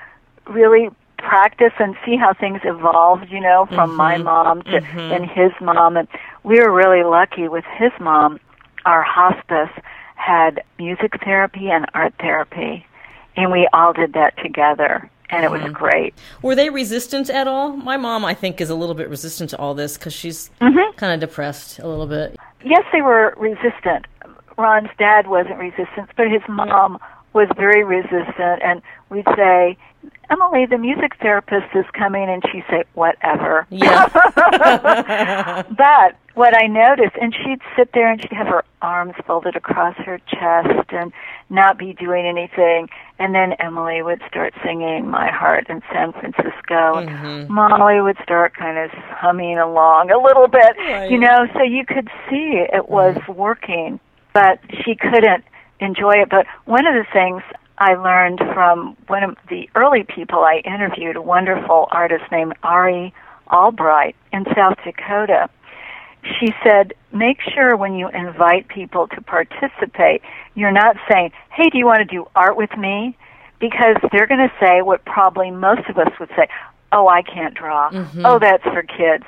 really 0.48 0.88
practice 1.18 1.72
and 1.78 1.94
see 2.04 2.16
how 2.16 2.34
things 2.34 2.60
evolved, 2.64 3.30
you 3.30 3.40
know, 3.40 3.66
from 3.66 3.90
mm-hmm. 3.90 3.96
my 3.96 4.18
mom 4.18 4.62
to 4.62 4.80
mm-hmm. 4.80 4.98
and 4.98 5.24
his 5.26 5.52
mom. 5.60 5.96
And 5.96 6.08
we 6.42 6.60
were 6.60 6.72
really 6.72 7.04
lucky 7.04 7.48
with 7.48 7.64
his 7.78 7.92
mom. 8.00 8.40
Our 8.84 9.02
hospice 9.02 9.72
had 10.16 10.62
music 10.78 11.22
therapy 11.24 11.70
and 11.70 11.86
art 11.94 12.14
therapy, 12.18 12.86
and 13.36 13.50
we 13.50 13.68
all 13.72 13.92
did 13.92 14.12
that 14.14 14.36
together 14.42 15.10
and 15.34 15.44
it 15.44 15.50
was 15.50 15.60
mm-hmm. 15.60 15.72
great. 15.72 16.14
Were 16.42 16.54
they 16.54 16.70
resistant 16.70 17.28
at 17.28 17.48
all? 17.48 17.76
My 17.76 17.96
mom, 17.96 18.24
I 18.24 18.34
think, 18.34 18.60
is 18.60 18.70
a 18.70 18.74
little 18.74 18.94
bit 18.94 19.08
resistant 19.08 19.50
to 19.50 19.58
all 19.58 19.74
this 19.74 19.98
because 19.98 20.12
she's 20.12 20.50
mm-hmm. 20.60 20.96
kind 20.96 21.12
of 21.12 21.28
depressed 21.28 21.78
a 21.80 21.88
little 21.88 22.06
bit. 22.06 22.36
Yes, 22.64 22.84
they 22.92 23.02
were 23.02 23.34
resistant. 23.36 24.06
Ron's 24.56 24.90
dad 24.98 25.26
wasn't 25.26 25.58
resistant, 25.58 26.10
but 26.16 26.30
his 26.30 26.42
mom 26.48 26.98
was 27.32 27.48
very 27.56 27.82
resistant, 27.82 28.62
and 28.62 28.80
we'd 29.10 29.26
say, 29.36 29.76
Emily, 30.30 30.66
the 30.66 30.78
music 30.78 31.16
therapist 31.20 31.74
is 31.74 31.84
coming, 31.92 32.28
and 32.28 32.42
she'd 32.50 32.64
say, 32.70 32.84
whatever. 32.94 33.66
Yeah. 33.70 34.06
but 35.76 36.16
what 36.34 36.56
I 36.60 36.66
noticed, 36.66 37.16
and 37.20 37.34
she'd 37.34 37.60
sit 37.76 37.92
there 37.92 38.10
and 38.10 38.20
she'd 38.20 38.32
have 38.32 38.48
her 38.48 38.64
arms 38.82 39.14
folded 39.26 39.56
across 39.56 39.96
her 39.98 40.18
chest 40.26 40.90
and 40.90 41.12
not 41.48 41.78
be 41.78 41.92
doing 41.92 42.26
anything. 42.26 42.88
And 43.18 43.34
then 43.34 43.52
Emily 43.54 44.02
would 44.02 44.20
start 44.28 44.52
singing 44.64 45.08
My 45.08 45.30
Heart 45.30 45.68
in 45.68 45.82
San 45.92 46.12
Francisco. 46.12 47.00
Mhm. 47.06 47.48
Molly 47.48 48.00
would 48.00 48.18
start 48.22 48.54
kind 48.54 48.78
of 48.78 48.90
humming 48.90 49.58
along 49.58 50.10
a 50.10 50.18
little 50.18 50.48
bit, 50.48 50.76
Right. 50.78 51.10
you 51.10 51.18
know, 51.18 51.46
so 51.54 51.62
you 51.62 51.84
could 51.86 52.10
see 52.28 52.58
it 52.58 52.88
was 52.88 53.16
working, 53.28 54.00
but 54.32 54.58
she 54.82 54.96
couldn't 54.96 55.44
enjoy 55.80 56.14
it. 56.14 56.28
But 56.28 56.46
one 56.64 56.86
of 56.86 56.94
the 56.94 57.04
things 57.12 57.42
I 57.78 57.94
learned 57.94 58.40
from 58.52 58.96
one 59.08 59.22
of 59.22 59.36
the 59.48 59.68
early 59.74 60.02
people 60.04 60.44
I 60.44 60.56
interviewed, 60.64 61.16
a 61.16 61.22
wonderful 61.22 61.88
artist 61.90 62.24
named 62.30 62.54
Ari 62.62 63.12
Albright 63.52 64.16
in 64.32 64.46
South 64.54 64.76
Dakota, 64.84 65.48
she 66.38 66.52
said, 66.62 66.92
make 67.12 67.40
sure 67.42 67.76
when 67.76 67.94
you 67.94 68.08
invite 68.08 68.68
people 68.68 69.08
to 69.08 69.20
participate, 69.22 70.22
you're 70.54 70.72
not 70.72 70.96
saying, 71.10 71.32
hey, 71.50 71.68
do 71.70 71.78
you 71.78 71.86
want 71.86 71.98
to 71.98 72.04
do 72.04 72.26
art 72.34 72.56
with 72.56 72.76
me? 72.76 73.16
Because 73.60 73.96
they're 74.12 74.26
going 74.26 74.40
to 74.48 74.52
say 74.60 74.82
what 74.82 75.04
probably 75.04 75.50
most 75.50 75.88
of 75.88 75.98
us 75.98 76.10
would 76.18 76.30
say, 76.36 76.48
oh, 76.92 77.08
I 77.08 77.22
can't 77.22 77.54
draw. 77.54 77.90
Mhm. 77.90 78.22
Oh, 78.24 78.38
that's 78.38 78.62
for 78.64 78.82
kids. 78.82 79.24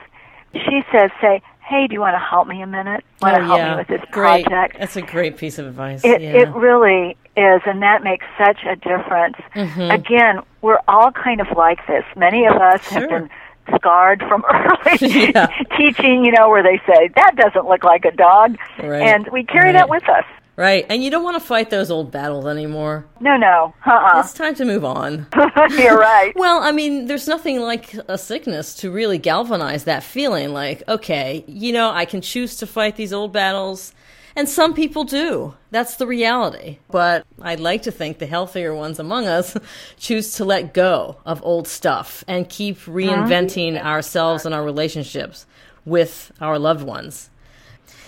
She 0.53 0.83
says, 0.93 1.11
say, 1.21 1.43
hey, 1.61 1.87
do 1.87 1.95
you 1.95 2.00
want 2.00 2.15
to 2.15 2.19
help 2.19 2.47
me 2.47 2.62
a 2.62 2.67
minute? 2.67 3.05
Want 3.21 3.37
to 3.37 3.43
Oh, 3.43 3.45
help 3.47 3.59
yeah. 3.59 3.71
me 3.73 3.76
with 3.79 3.88
this 3.88 4.03
great. 4.11 4.47
project? 4.47 4.79
That's 4.79 4.97
a 4.97 5.03
great 5.03 5.37
piece 5.37 5.59
of 5.59 5.67
advice. 5.67 6.05
It 6.05 6.21
yeah. 6.23 6.31
it 6.43 6.49
really 6.55 7.17
is, 7.37 7.61
and 7.67 7.83
that 7.83 8.03
makes 8.05 8.25
such 8.38 8.59
a 8.65 8.76
difference. 8.76 9.37
Mhm. 9.55 9.93
Again, 9.93 10.41
we're 10.62 10.79
all 10.88 11.11
kind 11.11 11.41
of 11.41 11.49
like 11.57 11.85
this. 11.87 12.05
Many 12.15 12.47
of 12.47 12.57
us 12.57 12.88
Sure. 12.88 13.00
have 13.00 13.11
been 13.11 13.31
scarred 13.75 14.23
from 14.28 14.44
early 14.52 14.96
Yeah. 15.35 15.46
teaching, 15.76 16.25
you 16.25 16.32
know, 16.32 16.49
where 16.49 16.62
they 16.62 16.78
say 16.87 17.08
that 17.16 17.32
doesn't 17.37 17.66
look 17.68 17.85
like 17.85 18.04
a 18.04 18.12
dog, 18.12 18.56
Right. 18.82 19.02
and 19.08 19.28
we 19.32 19.44
carry 19.44 19.66
Right. 19.66 19.73
that 19.73 19.88
with 19.88 20.08
us. 20.08 20.25
Right. 20.58 20.87
And 20.88 21.04
you 21.04 21.11
don't 21.11 21.23
want 21.23 21.37
to 21.38 21.46
fight 21.46 21.68
those 21.68 21.90
old 21.90 22.11
battles 22.11 22.46
anymore. 22.46 23.04
No, 23.20 23.37
no, 23.37 23.75
uh-uh. 23.85 24.20
It's 24.20 24.32
time 24.32 24.54
to 24.54 24.64
move 24.64 24.87
on. 24.87 25.26
You're 25.78 25.99
right. 25.99 26.32
Well, 26.35 26.61
I 26.62 26.73
mean, 26.73 27.04
there's 27.08 27.28
nothing 27.28 27.61
like 27.61 27.92
a 28.08 28.16
sickness 28.16 28.75
to 28.76 28.90
really 28.90 29.18
galvanize 29.18 29.85
that 29.85 30.02
feeling 30.02 30.54
like, 30.54 30.82
okay, 30.88 31.44
you 31.46 31.73
know, 31.75 31.90
I 31.90 32.06
can 32.06 32.23
choose 32.23 32.56
to 32.56 32.66
fight 32.66 32.96
these 32.96 33.12
old 33.12 33.35
battles. 33.35 33.92
And 34.37 34.49
some 34.49 34.75
people 34.75 35.05
do. 35.05 35.55
That's 35.71 35.97
the 35.97 36.07
reality. 36.07 36.78
But 36.90 37.26
I'd 37.40 37.59
like 37.59 37.83
to 37.83 37.90
think 37.90 38.19
the 38.19 38.26
healthier 38.26 38.75
ones 38.75 38.99
among 38.99 39.26
us 39.26 39.57
choose 39.99 40.35
to 40.35 40.45
let 40.45 40.75
go 40.75 41.16
of 41.25 41.43
old 41.43 41.66
stuff 41.66 42.23
and 42.28 42.47
keep 42.49 42.78
reinventing 42.81 43.83
ourselves 43.83 44.45
and 44.45 44.55
our 44.55 44.62
relationships 44.62 45.47
with 45.87 46.33
our 46.40 46.59
loved 46.59 46.85
ones. 46.85 47.31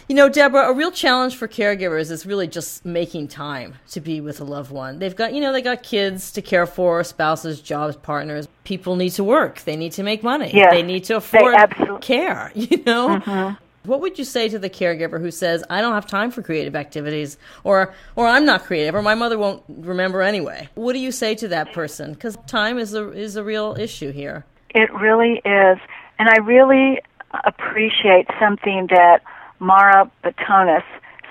You 0.08 0.14
know, 0.14 0.28
Deborah, 0.30 0.70
a 0.70 0.72
real 0.72 0.90
challenge 0.90 1.36
for 1.36 1.46
caregivers 1.46 2.10
is 2.10 2.24
really 2.24 2.46
just 2.46 2.84
making 2.84 3.28
time 3.28 3.74
to 3.90 4.00
be 4.00 4.22
with 4.22 4.40
a 4.40 4.44
loved 4.44 4.70
one. 4.70 4.98
They've 4.98 5.14
got, 5.14 5.34
you 5.34 5.40
know, 5.40 5.52
they 5.52 5.60
got 5.60 5.82
kids 5.82 6.32
to 6.32 6.42
care 6.42 6.64
for, 6.66 7.04
spouses, 7.04 7.60
jobs, 7.60 7.94
partners. 7.96 8.48
People 8.64 8.96
need 8.96 9.10
to 9.10 9.24
work. 9.24 9.60
They 9.60 9.76
need 9.76 9.92
to 9.92 10.02
make 10.02 10.22
money. 10.22 10.50
Yes, 10.54 10.72
they 10.72 10.82
need 10.82 11.04
to 11.04 11.16
afford 11.16 11.54
absolutely- 11.54 12.00
care, 12.00 12.50
you 12.54 12.82
know? 12.84 13.20
Mm-hmm. 13.20 13.64
What 13.84 14.00
would 14.00 14.18
you 14.18 14.24
say 14.24 14.48
to 14.48 14.58
the 14.58 14.68
caregiver 14.68 15.20
who 15.20 15.30
says, 15.30 15.64
"I 15.70 15.80
don't 15.80 15.94
have 15.94 16.06
time 16.06 16.30
for 16.30 16.42
creative 16.42 16.76
activities," 16.76 17.38
or 17.64 17.94
"or 18.16 18.26
I'm 18.26 18.44
not 18.44 18.64
creative," 18.64 18.94
or 18.94 19.02
"My 19.02 19.14
mother 19.14 19.38
won't 19.38 19.62
remember 19.68 20.22
anyway"? 20.22 20.68
What 20.74 20.92
do 20.92 20.98
you 20.98 21.12
say 21.12 21.34
to 21.36 21.48
that 21.48 21.72
person? 21.72 22.12
Because 22.12 22.36
time 22.46 22.78
is 22.78 22.94
a 22.94 23.10
is 23.12 23.36
a 23.36 23.44
real 23.44 23.76
issue 23.78 24.12
here. 24.12 24.44
It 24.70 24.92
really 24.92 25.40
is. 25.44 25.78
And 26.18 26.28
I 26.28 26.38
really 26.42 27.00
appreciate 27.44 28.26
something 28.40 28.88
that 28.90 29.22
Mara 29.58 30.10
Botonis 30.24 30.84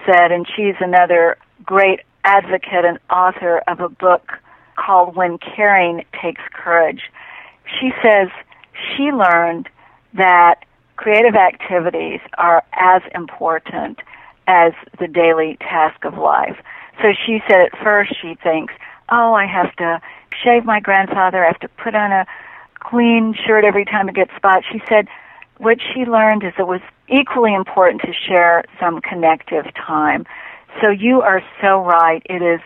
said, 0.06 0.32
and 0.32 0.48
she's 0.56 0.76
another 0.80 1.38
great 1.64 2.02
advocate 2.24 2.86
and 2.86 3.00
author 3.10 3.60
of 3.68 3.80
a 3.80 3.90
book 3.90 4.32
called 4.76 5.16
When 5.16 5.38
Caring 5.38 6.06
Takes 6.22 6.42
Courage. 6.54 7.02
She 7.80 7.92
says 8.02 8.30
she 8.96 9.12
learned 9.12 9.70
that 10.14 10.64
creative 10.98 11.36
activities 11.36 12.20
are 12.38 12.64
as 12.74 13.02
important 13.16 14.00
as 14.48 14.74
the 15.00 15.08
daily 15.08 15.58
task 15.62 16.04
of 16.04 16.18
life. 16.18 16.58
So 17.02 17.14
she 17.26 17.40
said 17.48 17.62
at 17.62 17.78
first 17.84 18.16
she 18.22 18.36
thinks, 18.36 18.74
oh, 19.10 19.34
I 19.34 19.46
have 19.46 19.76
to 19.78 20.02
shave 20.44 20.66
my 20.66 20.80
grandfather, 20.80 21.44
I 21.44 21.48
have 21.48 21.60
to 21.62 21.70
put 21.70 21.96
on 21.96 22.12
a 22.12 22.26
clean 22.80 23.36
shirt 23.46 23.64
every 23.64 23.86
time 23.86 24.10
it 24.10 24.16
gets 24.16 24.36
spot. 24.36 24.64
She 24.72 24.82
said 24.90 25.08
what 25.58 25.78
she 25.82 26.06
learned 26.06 26.44
is 26.44 26.54
it 26.58 26.68
was 26.68 26.82
equally 27.08 27.54
important 27.54 28.02
to 28.02 28.14
share 28.14 28.64
some 28.80 29.02
connective 29.02 29.66
time. 29.76 30.26
So 30.82 30.90
you 30.90 31.22
are 31.22 31.42
so 31.62 31.84
right. 31.84 32.22
It 32.26 32.42
is 32.42 32.62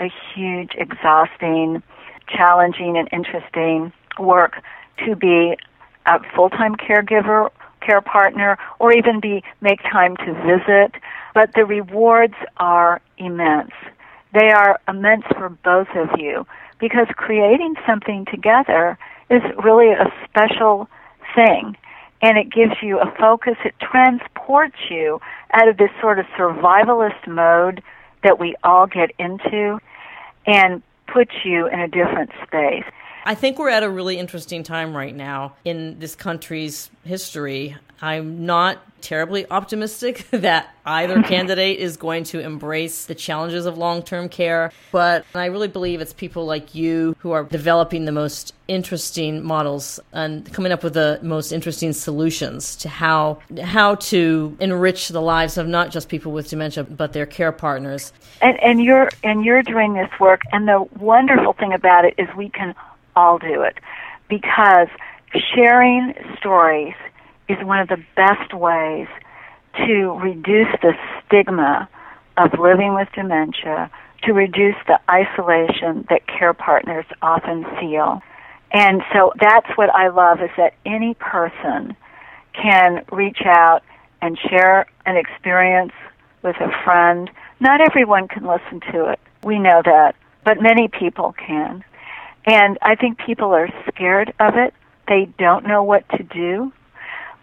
a 0.00 0.10
huge, 0.34 0.72
exhausting, 0.76 1.82
challenging, 2.28 2.96
and 2.96 3.08
interesting 3.12 3.92
work 4.18 4.60
to 5.04 5.14
be 5.14 5.56
a 6.06 6.18
full-time 6.34 6.74
caregiver, 6.74 7.50
care 7.84 8.00
partner, 8.00 8.58
or 8.78 8.92
even 8.92 9.20
be 9.20 9.42
make 9.60 9.82
time 9.82 10.16
to 10.18 10.34
visit. 10.34 10.94
But 11.34 11.54
the 11.54 11.64
rewards 11.64 12.34
are 12.58 13.00
immense. 13.18 13.72
They 14.32 14.50
are 14.50 14.80
immense 14.88 15.24
for 15.36 15.48
both 15.48 15.88
of 15.94 16.18
you 16.18 16.46
because 16.78 17.06
creating 17.16 17.74
something 17.86 18.26
together 18.30 18.98
is 19.30 19.42
really 19.62 19.92
a 19.92 20.12
special 20.24 20.88
thing 21.34 21.76
and 22.22 22.38
it 22.38 22.50
gives 22.50 22.74
you 22.82 23.00
a 23.00 23.12
focus. 23.18 23.56
It 23.64 23.74
transports 23.80 24.76
you 24.88 25.20
out 25.52 25.68
of 25.68 25.76
this 25.76 25.90
sort 26.00 26.18
of 26.18 26.26
survivalist 26.38 27.26
mode 27.26 27.82
that 28.22 28.38
we 28.38 28.54
all 28.62 28.86
get 28.86 29.10
into 29.18 29.78
and 30.46 30.82
puts 31.12 31.32
you 31.44 31.66
in 31.66 31.80
a 31.80 31.88
different 31.88 32.30
space. 32.46 32.84
I 33.24 33.34
think 33.34 33.58
we're 33.58 33.70
at 33.70 33.82
a 33.82 33.90
really 33.90 34.18
interesting 34.18 34.62
time 34.62 34.96
right 34.96 35.14
now 35.14 35.54
in 35.64 35.98
this 35.98 36.14
country's 36.14 36.90
history. 37.04 37.76
I'm 38.00 38.46
not 38.46 38.78
terribly 39.00 39.48
optimistic 39.50 40.26
that 40.30 40.74
either 40.84 41.22
candidate 41.24 41.78
is 41.78 41.96
going 41.96 42.24
to 42.24 42.40
embrace 42.40 43.06
the 43.06 43.14
challenges 43.14 43.66
of 43.66 43.78
long 43.78 44.02
term 44.02 44.28
care, 44.28 44.72
but 44.90 45.24
I 45.34 45.46
really 45.46 45.68
believe 45.68 46.00
it's 46.00 46.12
people 46.12 46.46
like 46.46 46.74
you 46.74 47.14
who 47.18 47.32
are 47.32 47.44
developing 47.44 48.04
the 48.04 48.12
most 48.12 48.54
interesting 48.68 49.42
models 49.42 50.00
and 50.12 50.50
coming 50.52 50.72
up 50.72 50.82
with 50.82 50.94
the 50.94 51.20
most 51.22 51.52
interesting 51.52 51.92
solutions 51.92 52.76
to 52.76 52.88
how 52.88 53.38
how 53.62 53.96
to 53.96 54.56
enrich 54.60 55.08
the 55.08 55.20
lives 55.20 55.58
of 55.58 55.68
not 55.68 55.90
just 55.90 56.08
people 56.08 56.32
with 56.32 56.48
dementia 56.48 56.84
but 56.84 57.12
their 57.12 57.26
care 57.26 57.52
partners. 57.52 58.12
And 58.40 58.58
and 58.60 58.82
you're 58.82 59.10
and 59.22 59.44
you're 59.44 59.62
doing 59.62 59.94
this 59.94 60.10
work 60.18 60.42
and 60.52 60.66
the 60.66 60.86
wonderful 60.98 61.52
thing 61.52 61.72
about 61.72 62.04
it 62.04 62.14
is 62.18 62.28
we 62.36 62.48
can 62.48 62.74
all 63.16 63.38
do 63.38 63.62
it 63.62 63.78
because 64.28 64.88
sharing 65.54 66.14
stories 66.38 66.94
is 67.48 67.58
one 67.64 67.80
of 67.80 67.88
the 67.88 68.02
best 68.16 68.54
ways 68.54 69.08
to 69.76 70.18
reduce 70.22 70.68
the 70.82 70.92
stigma 71.24 71.88
of 72.36 72.58
living 72.58 72.94
with 72.94 73.08
dementia, 73.14 73.90
to 74.24 74.32
reduce 74.32 74.76
the 74.86 74.98
isolation 75.10 76.06
that 76.08 76.26
care 76.26 76.54
partners 76.54 77.04
often 77.20 77.64
feel. 77.80 78.22
And 78.72 79.02
so 79.12 79.32
that's 79.40 79.68
what 79.76 79.90
I 79.90 80.08
love 80.08 80.40
is 80.40 80.50
that 80.56 80.74
any 80.86 81.14
person 81.14 81.96
can 82.54 83.04
reach 83.10 83.42
out 83.44 83.82
and 84.20 84.38
share 84.38 84.86
an 85.04 85.16
experience 85.16 85.92
with 86.42 86.56
a 86.56 86.70
friend. 86.84 87.30
Not 87.60 87.80
everyone 87.80 88.28
can 88.28 88.46
listen 88.46 88.80
to 88.92 89.10
it. 89.10 89.20
We 89.42 89.58
know 89.58 89.82
that, 89.84 90.14
but 90.44 90.62
many 90.62 90.88
people 90.88 91.34
can. 91.38 91.84
And 92.44 92.78
I 92.82 92.96
think 92.96 93.18
people 93.18 93.52
are 93.54 93.68
scared 93.88 94.32
of 94.40 94.54
it. 94.56 94.74
They 95.08 95.28
don't 95.38 95.66
know 95.66 95.82
what 95.82 96.08
to 96.10 96.22
do. 96.22 96.72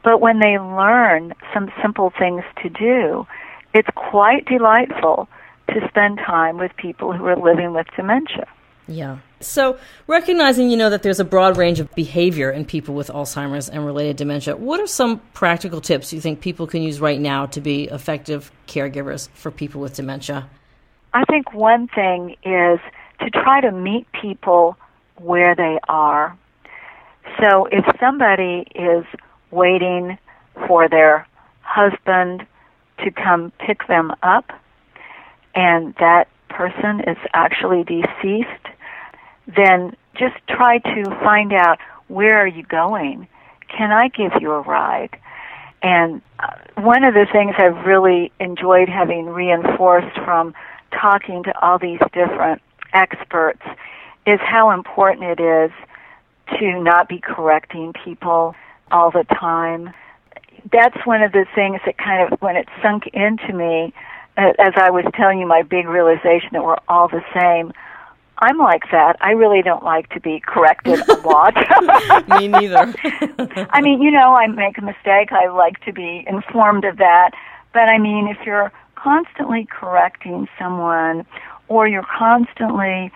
But 0.03 0.21
when 0.21 0.39
they 0.39 0.57
learn 0.57 1.33
some 1.53 1.71
simple 1.81 2.11
things 2.17 2.43
to 2.63 2.69
do, 2.69 3.27
it's 3.73 3.89
quite 3.95 4.45
delightful 4.45 5.27
to 5.69 5.87
spend 5.87 6.17
time 6.17 6.57
with 6.57 6.71
people 6.77 7.13
who 7.13 7.25
are 7.25 7.35
living 7.35 7.73
with 7.73 7.87
dementia. 7.95 8.47
Yeah. 8.87 9.19
So, 9.39 9.77
recognizing, 10.07 10.71
you 10.71 10.77
know, 10.77 10.89
that 10.89 11.03
there's 11.03 11.19
a 11.19 11.25
broad 11.25 11.57
range 11.57 11.79
of 11.79 11.93
behavior 11.93 12.49
in 12.49 12.65
people 12.65 12.95
with 12.95 13.09
Alzheimer's 13.09 13.69
and 13.69 13.85
related 13.85 14.17
dementia, 14.17 14.57
what 14.57 14.79
are 14.79 14.87
some 14.87 15.19
practical 15.33 15.79
tips 15.79 16.11
you 16.11 16.19
think 16.19 16.41
people 16.41 16.65
can 16.65 16.81
use 16.81 16.99
right 16.99 17.19
now 17.19 17.45
to 17.47 17.61
be 17.61 17.83
effective 17.83 18.51
caregivers 18.67 19.29
for 19.35 19.51
people 19.51 19.79
with 19.79 19.95
dementia? 19.95 20.49
I 21.13 21.23
think 21.25 21.53
one 21.53 21.87
thing 21.87 22.35
is 22.43 22.79
to 23.19 23.29
try 23.29 23.61
to 23.61 23.71
meet 23.71 24.07
people 24.11 24.75
where 25.19 25.55
they 25.55 25.79
are. 25.87 26.37
So 27.41 27.65
if 27.71 27.85
somebody 27.99 28.65
is 28.75 29.05
waiting 29.51 30.17
for 30.67 30.89
their 30.89 31.27
husband 31.61 32.45
to 33.03 33.11
come 33.11 33.51
pick 33.59 33.87
them 33.87 34.11
up 34.23 34.51
and 35.55 35.93
that 35.99 36.27
person 36.49 37.01
is 37.01 37.17
actually 37.33 37.83
deceased, 37.83 38.67
then 39.47 39.95
just 40.17 40.35
try 40.47 40.79
to 40.79 41.03
find 41.23 41.53
out 41.53 41.79
where 42.07 42.37
are 42.37 42.47
you 42.47 42.63
going? 42.63 43.27
Can 43.69 43.91
I 43.91 44.09
give 44.09 44.31
you 44.41 44.51
a 44.51 44.61
ride? 44.61 45.17
And 45.81 46.21
uh, 46.39 46.53
one 46.75 47.03
of 47.03 47.13
the 47.13 47.25
things 47.31 47.55
I've 47.57 47.85
really 47.85 48.31
enjoyed 48.39 48.89
having 48.89 49.27
reinforced 49.27 50.15
from 50.25 50.53
talking 50.91 51.43
to 51.43 51.57
all 51.61 51.79
these 51.79 51.99
different 52.11 52.61
experts 52.93 53.61
is 54.25 54.39
how 54.41 54.71
important 54.71 55.39
it 55.39 55.41
is 55.41 55.71
to 56.59 56.81
not 56.81 57.07
be 57.07 57.19
correcting 57.19 57.93
people 57.93 58.55
all 58.91 59.11
the 59.11 59.23
time. 59.23 59.93
That's 60.71 60.97
one 61.05 61.21
of 61.21 61.31
the 61.31 61.45
things 61.55 61.79
that 61.85 61.97
kind 61.97 62.31
of, 62.31 62.39
when 62.41 62.55
it 62.55 62.67
sunk 62.81 63.07
into 63.13 63.53
me, 63.53 63.93
as 64.37 64.73
I 64.75 64.89
was 64.89 65.05
telling 65.15 65.39
you 65.39 65.47
my 65.47 65.63
big 65.63 65.87
realization 65.87 66.49
that 66.53 66.63
we're 66.63 66.77
all 66.87 67.07
the 67.07 67.23
same, 67.33 67.73
I'm 68.41 68.57
like 68.57 68.83
that. 68.91 69.17
I 69.19 69.31
really 69.31 69.61
don't 69.61 69.83
like 69.83 70.09
to 70.11 70.19
be 70.19 70.39
corrected 70.39 70.99
a 71.09 71.13
lot. 71.27 71.55
Me 72.39 72.47
neither. 72.47 72.93
I 73.71 73.81
mean, 73.81 74.01
you 74.01 74.11
know, 74.11 74.33
I 74.33 74.47
make 74.47 74.77
a 74.77 74.81
mistake. 74.81 75.31
I 75.31 75.49
like 75.49 75.83
to 75.85 75.91
be 75.91 76.23
informed 76.25 76.85
of 76.85 76.97
that. 76.97 77.31
But 77.73 77.89
I 77.89 77.97
mean, 77.97 78.27
if 78.27 78.37
you're 78.45 78.71
constantly 78.95 79.67
correcting 79.69 80.47
someone 80.57 81.25
or 81.67 81.87
you're 81.87 82.07
constantly 82.17 83.11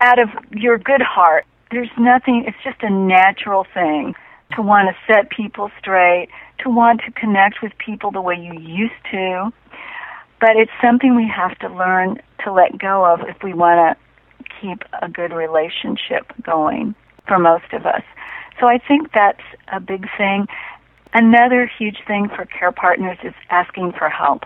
out 0.00 0.18
of 0.18 0.28
your 0.52 0.78
good 0.78 1.02
heart, 1.02 1.46
there's 1.70 1.90
nothing, 1.98 2.44
it's 2.46 2.56
just 2.64 2.82
a 2.82 2.90
natural 2.90 3.66
thing 3.74 4.14
to 4.56 4.62
want 4.62 4.88
to 4.88 5.12
set 5.12 5.30
people 5.30 5.70
straight, 5.78 6.28
to 6.60 6.70
want 6.70 7.02
to 7.04 7.12
connect 7.12 7.62
with 7.62 7.72
people 7.78 8.10
the 8.10 8.20
way 8.20 8.34
you 8.34 8.58
used 8.58 8.94
to. 9.10 9.52
But 10.40 10.56
it's 10.56 10.70
something 10.80 11.14
we 11.14 11.28
have 11.28 11.58
to 11.58 11.68
learn 11.68 12.20
to 12.44 12.52
let 12.52 12.78
go 12.78 13.04
of 13.04 13.20
if 13.28 13.42
we 13.42 13.52
want 13.52 13.98
to 13.98 14.48
keep 14.60 14.84
a 15.02 15.08
good 15.08 15.32
relationship 15.32 16.32
going 16.42 16.94
for 17.26 17.38
most 17.38 17.72
of 17.72 17.84
us. 17.86 18.02
So 18.60 18.66
I 18.66 18.78
think 18.78 19.12
that's 19.12 19.42
a 19.68 19.80
big 19.80 20.06
thing. 20.16 20.46
Another 21.12 21.70
huge 21.78 21.98
thing 22.06 22.28
for 22.28 22.44
care 22.46 22.72
partners 22.72 23.18
is 23.22 23.34
asking 23.50 23.92
for 23.92 24.08
help 24.08 24.44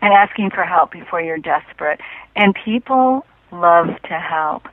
and 0.00 0.12
asking 0.12 0.50
for 0.50 0.64
help 0.64 0.92
before 0.92 1.20
you're 1.20 1.38
desperate. 1.38 2.00
And 2.36 2.54
people 2.64 3.24
love 3.52 3.86
to 4.08 4.18
help. 4.18 4.64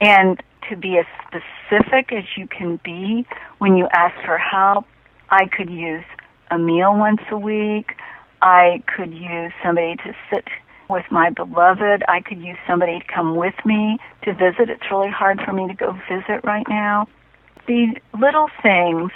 And 0.00 0.42
to 0.68 0.76
be 0.76 0.98
as 0.98 1.06
specific 1.26 2.12
as 2.12 2.24
you 2.36 2.46
can 2.46 2.80
be 2.84 3.26
when 3.58 3.76
you 3.76 3.88
ask 3.92 4.14
for 4.24 4.38
help, 4.38 4.86
I 5.30 5.46
could 5.46 5.70
use 5.70 6.04
a 6.50 6.58
meal 6.58 6.96
once 6.96 7.20
a 7.30 7.38
week. 7.38 7.92
I 8.40 8.82
could 8.86 9.12
use 9.12 9.52
somebody 9.62 9.96
to 9.96 10.14
sit 10.30 10.48
with 10.90 11.04
my 11.10 11.30
beloved. 11.30 12.04
I 12.08 12.20
could 12.20 12.40
use 12.40 12.58
somebody 12.66 12.98
to 12.98 13.04
come 13.06 13.36
with 13.36 13.54
me 13.64 13.98
to 14.24 14.34
visit. 14.34 14.68
It's 14.68 14.90
really 14.90 15.10
hard 15.10 15.40
for 15.44 15.52
me 15.52 15.68
to 15.68 15.74
go 15.74 15.92
visit 16.08 16.44
right 16.44 16.66
now. 16.68 17.06
These 17.66 17.94
little 18.20 18.48
things, 18.62 19.10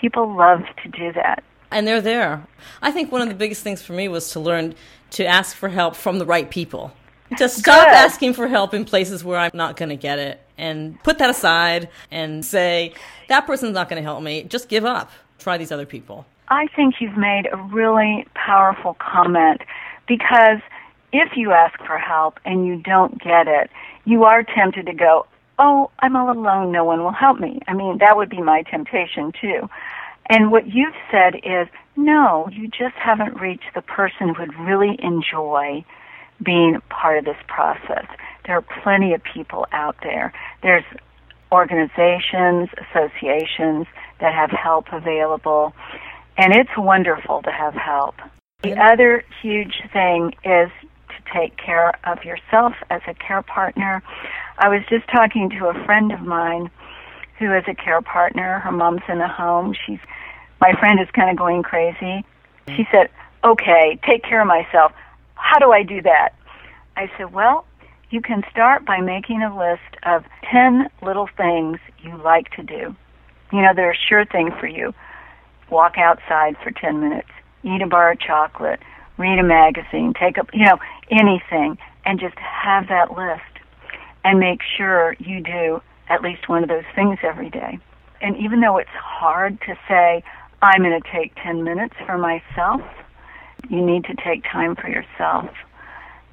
people 0.00 0.34
love 0.36 0.62
to 0.82 0.88
do 0.88 1.12
that. 1.12 1.44
And 1.70 1.86
they're 1.86 2.00
there. 2.00 2.46
I 2.82 2.90
think 2.90 3.12
one 3.12 3.22
of 3.22 3.28
the 3.28 3.34
biggest 3.34 3.62
things 3.62 3.82
for 3.82 3.92
me 3.92 4.08
was 4.08 4.30
to 4.32 4.40
learn 4.40 4.74
to 5.10 5.24
ask 5.24 5.56
for 5.56 5.68
help 5.68 5.94
from 5.94 6.18
the 6.18 6.26
right 6.26 6.50
people. 6.50 6.92
To 7.38 7.48
stop 7.48 7.86
Good. 7.86 7.94
asking 7.94 8.34
for 8.34 8.46
help 8.46 8.74
in 8.74 8.84
places 8.84 9.24
where 9.24 9.38
I'm 9.38 9.50
not 9.54 9.76
going 9.76 9.88
to 9.88 9.96
get 9.96 10.18
it 10.18 10.40
and 10.58 11.02
put 11.02 11.18
that 11.18 11.30
aside 11.30 11.88
and 12.10 12.44
say, 12.44 12.94
that 13.28 13.46
person's 13.46 13.74
not 13.74 13.88
going 13.88 14.00
to 14.00 14.04
help 14.04 14.22
me. 14.22 14.44
Just 14.44 14.68
give 14.68 14.84
up. 14.84 15.10
Try 15.38 15.58
these 15.58 15.72
other 15.72 15.86
people. 15.86 16.26
I 16.48 16.66
think 16.76 16.96
you've 17.00 17.16
made 17.16 17.48
a 17.50 17.56
really 17.56 18.26
powerful 18.34 18.94
comment 18.94 19.62
because 20.06 20.60
if 21.12 21.36
you 21.36 21.52
ask 21.52 21.78
for 21.78 21.98
help 21.98 22.38
and 22.44 22.66
you 22.66 22.76
don't 22.76 23.22
get 23.22 23.48
it, 23.48 23.70
you 24.04 24.24
are 24.24 24.42
tempted 24.42 24.86
to 24.86 24.92
go, 24.92 25.26
oh, 25.58 25.90
I'm 26.00 26.16
all 26.16 26.30
alone, 26.30 26.72
no 26.72 26.84
one 26.84 27.02
will 27.02 27.12
help 27.12 27.38
me. 27.40 27.60
I 27.66 27.74
mean, 27.74 27.98
that 27.98 28.16
would 28.16 28.28
be 28.28 28.42
my 28.42 28.62
temptation 28.62 29.32
too. 29.40 29.68
And 30.28 30.50
what 30.50 30.66
you've 30.66 30.94
said 31.10 31.36
is, 31.42 31.68
no, 31.96 32.48
you 32.52 32.68
just 32.68 32.94
haven't 32.94 33.40
reached 33.40 33.74
the 33.74 33.82
person 33.82 34.34
who 34.34 34.40
would 34.40 34.58
really 34.60 34.98
enjoy 35.02 35.84
being 36.42 36.80
part 36.88 37.18
of 37.18 37.24
this 37.24 37.36
process. 37.46 38.06
There 38.46 38.56
are 38.56 38.64
plenty 38.82 39.14
of 39.14 39.22
people 39.22 39.66
out 39.72 39.96
there. 40.02 40.32
There's 40.62 40.84
organizations, 41.52 42.70
associations 42.90 43.86
that 44.20 44.34
have 44.34 44.50
help 44.50 44.86
available, 44.92 45.74
and 46.38 46.54
it's 46.54 46.70
wonderful 46.76 47.42
to 47.42 47.50
have 47.50 47.74
help. 47.74 48.14
The 48.62 48.80
other 48.80 49.24
huge 49.42 49.82
thing 49.92 50.34
is 50.44 50.70
to 51.08 51.32
take 51.32 51.56
care 51.56 51.92
of 52.04 52.24
yourself 52.24 52.74
as 52.90 53.02
a 53.06 53.14
care 53.14 53.42
partner. 53.42 54.02
I 54.58 54.68
was 54.68 54.82
just 54.88 55.06
talking 55.08 55.50
to 55.50 55.66
a 55.66 55.84
friend 55.84 56.12
of 56.12 56.20
mine 56.20 56.70
who 57.38 57.52
is 57.52 57.64
a 57.66 57.74
care 57.74 58.00
partner. 58.00 58.60
Her 58.60 58.72
mom's 58.72 59.02
in 59.08 59.20
a 59.20 59.28
home. 59.28 59.74
She's 59.86 59.98
my 60.60 60.72
friend 60.78 61.00
is 61.00 61.08
kind 61.10 61.28
of 61.28 61.36
going 61.36 61.64
crazy. 61.64 62.24
She 62.68 62.86
said, 62.92 63.10
"Okay, 63.42 63.98
take 64.06 64.22
care 64.22 64.40
of 64.40 64.46
myself. 64.46 64.92
How 65.42 65.58
do 65.58 65.72
I 65.72 65.82
do 65.82 66.00
that?" 66.02 66.30
I 66.96 67.10
said, 67.16 67.32
"Well, 67.32 67.66
you 68.12 68.20
can 68.20 68.44
start 68.50 68.84
by 68.84 69.00
making 69.00 69.42
a 69.42 69.56
list 69.56 69.96
of 70.04 70.24
10 70.50 70.88
little 71.00 71.28
things 71.36 71.78
you 72.02 72.16
like 72.18 72.50
to 72.50 72.62
do. 72.62 72.94
You 73.52 73.62
know, 73.62 73.72
they're 73.74 73.92
a 73.92 74.06
sure 74.08 74.24
thing 74.26 74.50
for 74.60 74.66
you. 74.66 74.92
Walk 75.70 75.96
outside 75.96 76.56
for 76.62 76.70
10 76.70 77.00
minutes, 77.00 77.30
eat 77.64 77.80
a 77.80 77.86
bar 77.86 78.12
of 78.12 78.20
chocolate, 78.20 78.80
read 79.16 79.38
a 79.38 79.42
magazine, 79.42 80.12
take 80.18 80.36
up, 80.36 80.48
you 80.52 80.64
know, 80.64 80.78
anything, 81.10 81.78
and 82.04 82.20
just 82.20 82.36
have 82.38 82.88
that 82.88 83.12
list 83.12 83.64
and 84.24 84.38
make 84.38 84.60
sure 84.76 85.16
you 85.18 85.40
do 85.40 85.80
at 86.08 86.22
least 86.22 86.48
one 86.48 86.62
of 86.62 86.68
those 86.68 86.84
things 86.94 87.18
every 87.22 87.48
day. 87.48 87.78
And 88.20 88.36
even 88.36 88.60
though 88.60 88.76
it's 88.76 88.90
hard 88.90 89.58
to 89.62 89.74
say, 89.88 90.22
I'm 90.60 90.82
going 90.82 91.00
to 91.00 91.10
take 91.10 91.32
10 91.42 91.64
minutes 91.64 91.94
for 92.06 92.18
myself, 92.18 92.82
you 93.68 93.84
need 93.84 94.04
to 94.04 94.14
take 94.14 94.44
time 94.44 94.76
for 94.76 94.88
yourself. 94.88 95.50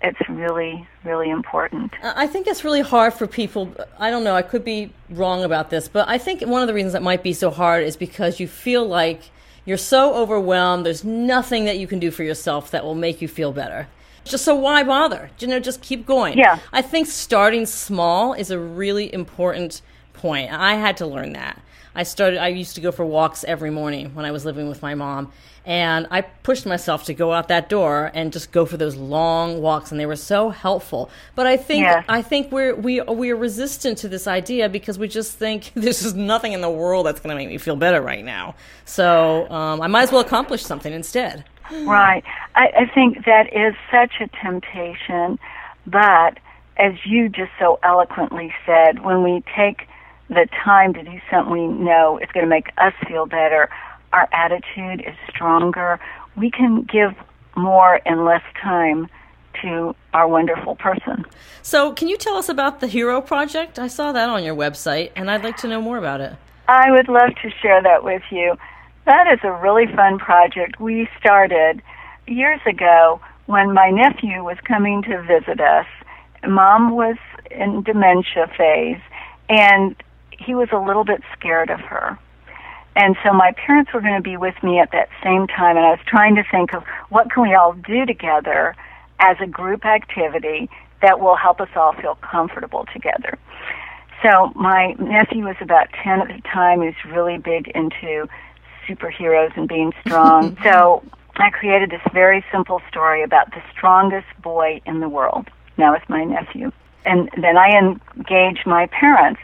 It's 0.01 0.29
really, 0.29 0.87
really 1.03 1.29
important. 1.29 1.93
I 2.01 2.25
think 2.25 2.47
it's 2.47 2.63
really 2.63 2.81
hard 2.81 3.13
for 3.13 3.27
people. 3.27 3.73
I 3.97 4.09
don't 4.09 4.23
know, 4.23 4.35
I 4.35 4.41
could 4.41 4.63
be 4.63 4.91
wrong 5.09 5.43
about 5.43 5.69
this, 5.69 5.89
but 5.89 6.07
I 6.07 6.17
think 6.17 6.41
one 6.41 6.61
of 6.61 6.67
the 6.67 6.73
reasons 6.73 6.95
it 6.95 7.01
might 7.01 7.21
be 7.21 7.33
so 7.33 7.49
hard 7.49 7.83
is 7.83 7.97
because 7.97 8.39
you 8.39 8.47
feel 8.47 8.85
like 8.85 9.23
you're 9.65 9.77
so 9.77 10.15
overwhelmed. 10.15 10.85
There's 10.85 11.03
nothing 11.03 11.65
that 11.65 11.77
you 11.77 11.85
can 11.85 11.99
do 11.99 12.11
for 12.11 12.23
yourself 12.23 12.71
that 12.71 12.85
will 12.85 12.95
make 12.95 13.21
you 13.21 13.27
feel 13.27 13.51
better. 13.51 13.87
Just 14.23 14.45
so 14.45 14.55
why 14.55 14.83
bother? 14.83 15.31
You 15.39 15.47
know, 15.47 15.59
just 15.59 15.81
keep 15.81 16.05
going. 16.05 16.37
Yeah. 16.37 16.59
I 16.71 16.81
think 16.81 17.07
starting 17.07 17.65
small 17.65 18.33
is 18.33 18.51
a 18.51 18.59
really 18.59 19.13
important 19.13 19.81
point. 20.13 20.51
I 20.51 20.75
had 20.75 20.97
to 20.97 21.05
learn 21.05 21.33
that. 21.33 21.61
I 21.99 22.03
started. 22.03 22.39
I 22.39 22.47
used 22.47 22.75
to 22.75 22.81
go 22.81 22.93
for 22.93 23.03
walks 23.03 23.43
every 23.43 23.71
morning 23.71 24.15
when 24.15 24.23
I 24.23 24.31
was 24.31 24.45
living 24.45 24.69
with 24.69 24.81
my 24.81 24.95
mom, 24.95 25.33
and 25.65 26.07
I 26.09 26.21
pushed 26.21 26.65
myself 26.65 27.03
to 27.07 27.13
go 27.13 27.33
out 27.33 27.49
that 27.49 27.67
door 27.67 28.09
and 28.13 28.31
just 28.31 28.53
go 28.53 28.65
for 28.65 28.77
those 28.77 28.95
long 28.95 29.61
walks, 29.61 29.91
and 29.91 29.99
they 29.99 30.05
were 30.05 30.15
so 30.15 30.49
helpful. 30.49 31.09
But 31.35 31.45
I 31.45 31.57
think 31.57 31.81
yes. 31.81 32.05
I 32.07 32.21
think 32.21 32.53
we're 32.53 32.73
we 32.73 33.01
we 33.01 33.31
are 33.31 33.35
resistant 33.35 33.97
to 33.97 34.07
this 34.07 34.27
idea 34.27 34.69
because 34.69 34.97
we 34.97 35.09
just 35.09 35.33
think 35.33 35.71
there's 35.75 36.01
just 36.01 36.15
nothing 36.15 36.53
in 36.53 36.61
the 36.61 36.69
world 36.69 37.05
that's 37.05 37.19
going 37.19 37.35
to 37.35 37.35
make 37.35 37.49
me 37.49 37.57
feel 37.57 37.75
better 37.75 38.01
right 38.01 38.23
now. 38.23 38.55
So 38.85 39.51
um, 39.51 39.81
I 39.81 39.87
might 39.87 40.03
as 40.03 40.13
well 40.13 40.21
accomplish 40.21 40.63
something 40.63 40.93
instead. 40.93 41.43
Right. 41.69 42.23
I, 42.55 42.67
I 42.77 42.85
think 42.95 43.25
that 43.25 43.51
is 43.51 43.75
such 43.91 44.21
a 44.21 44.29
temptation, 44.41 45.37
but 45.85 46.37
as 46.77 46.93
you 47.03 47.27
just 47.27 47.51
so 47.59 47.77
eloquently 47.83 48.53
said, 48.65 49.03
when 49.03 49.21
we 49.21 49.43
take 49.53 49.89
the 50.29 50.47
time 50.63 50.93
to 50.93 51.03
do 51.03 51.19
something 51.29 51.51
we 51.51 51.67
know 51.67 52.19
is 52.19 52.29
going 52.33 52.45
to 52.45 52.49
make 52.49 52.69
us 52.77 52.93
feel 53.07 53.25
better, 53.25 53.69
our 54.13 54.27
attitude 54.31 55.01
is 55.01 55.15
stronger, 55.29 55.99
we 56.35 56.51
can 56.51 56.83
give 56.83 57.15
more 57.55 57.99
in 58.05 58.25
less 58.25 58.43
time 58.61 59.07
to 59.61 59.95
our 60.13 60.27
wonderful 60.27 60.75
person. 60.75 61.25
So, 61.61 61.91
can 61.91 62.07
you 62.07 62.17
tell 62.17 62.35
us 62.35 62.49
about 62.49 62.79
the 62.79 62.87
Hero 62.87 63.21
Project? 63.21 63.77
I 63.77 63.87
saw 63.87 64.11
that 64.11 64.29
on 64.29 64.43
your 64.43 64.55
website, 64.55 65.11
and 65.15 65.29
I'd 65.29 65.43
like 65.43 65.57
to 65.57 65.67
know 65.67 65.81
more 65.81 65.97
about 65.97 66.21
it. 66.21 66.33
I 66.67 66.91
would 66.91 67.09
love 67.09 67.31
to 67.41 67.49
share 67.61 67.81
that 67.81 68.03
with 68.03 68.21
you. 68.29 68.55
That 69.05 69.27
is 69.33 69.39
a 69.43 69.51
really 69.51 69.87
fun 69.87 70.19
project 70.19 70.79
we 70.79 71.09
started 71.19 71.81
years 72.27 72.61
ago 72.67 73.19
when 73.47 73.73
my 73.73 73.89
nephew 73.89 74.43
was 74.43 74.57
coming 74.63 75.01
to 75.03 75.21
visit 75.23 75.59
us. 75.59 75.87
Mom 76.47 76.91
was 76.91 77.17
in 77.49 77.81
dementia 77.81 78.47
phase, 78.55 79.01
and 79.49 79.95
he 80.49 80.55
was 80.55 80.69
a 80.71 80.79
little 80.79 81.03
bit 81.03 81.21
scared 81.37 81.69
of 81.69 81.79
her. 81.79 82.17
And 82.95 83.15
so 83.23 83.31
my 83.31 83.51
parents 83.51 83.93
were 83.93 84.01
going 84.01 84.15
to 84.15 84.21
be 84.21 84.35
with 84.35 84.55
me 84.63 84.79
at 84.79 84.91
that 84.93 85.09
same 85.23 85.45
time, 85.45 85.77
and 85.77 85.85
I 85.85 85.91
was 85.91 85.99
trying 86.07 86.33
to 86.35 86.43
think 86.49 86.73
of 86.73 86.83
what 87.09 87.29
can 87.29 87.43
we 87.43 87.53
all 87.53 87.73
do 87.73 88.03
together 88.03 88.75
as 89.19 89.37
a 89.39 89.45
group 89.45 89.85
activity 89.85 90.67
that 91.03 91.19
will 91.19 91.35
help 91.35 91.61
us 91.61 91.69
all 91.75 91.93
feel 91.93 92.15
comfortable 92.15 92.87
together. 92.91 93.37
So 94.23 94.51
my 94.55 94.93
nephew 94.93 95.45
was 95.45 95.55
about 95.61 95.87
10 96.03 96.21
at 96.21 96.27
the 96.29 96.41
time. 96.41 96.81
He 96.81 96.87
was 96.87 97.05
really 97.05 97.37
big 97.37 97.67
into 97.75 98.27
superheroes 98.87 99.55
and 99.55 99.67
being 99.67 99.93
strong. 100.01 100.57
so 100.63 101.03
I 101.35 101.51
created 101.51 101.91
this 101.91 102.01
very 102.11 102.43
simple 102.51 102.81
story 102.89 103.21
about 103.21 103.51
the 103.51 103.61
strongest 103.71 104.27
boy 104.41 104.81
in 104.87 104.99
the 104.99 105.09
world. 105.09 105.47
Now 105.77 105.93
it's 105.93 106.09
my 106.09 106.23
nephew. 106.23 106.71
And 107.05 107.29
then 107.39 107.55
I 107.55 107.77
engaged 107.77 108.65
my 108.65 108.87
parents 108.87 109.39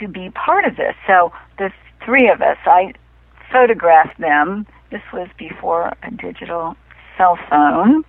to 0.00 0.08
be 0.08 0.30
part 0.30 0.64
of 0.64 0.76
this. 0.76 0.94
So 1.06 1.32
the 1.58 1.70
three 2.04 2.28
of 2.28 2.40
us, 2.40 2.58
I 2.64 2.94
photographed 3.50 4.18
them 4.18 4.66
This 4.90 5.02
was 5.12 5.28
before 5.38 5.92
a 6.02 6.10
digital 6.10 6.76
cell 7.16 7.38
phone. 7.50 8.04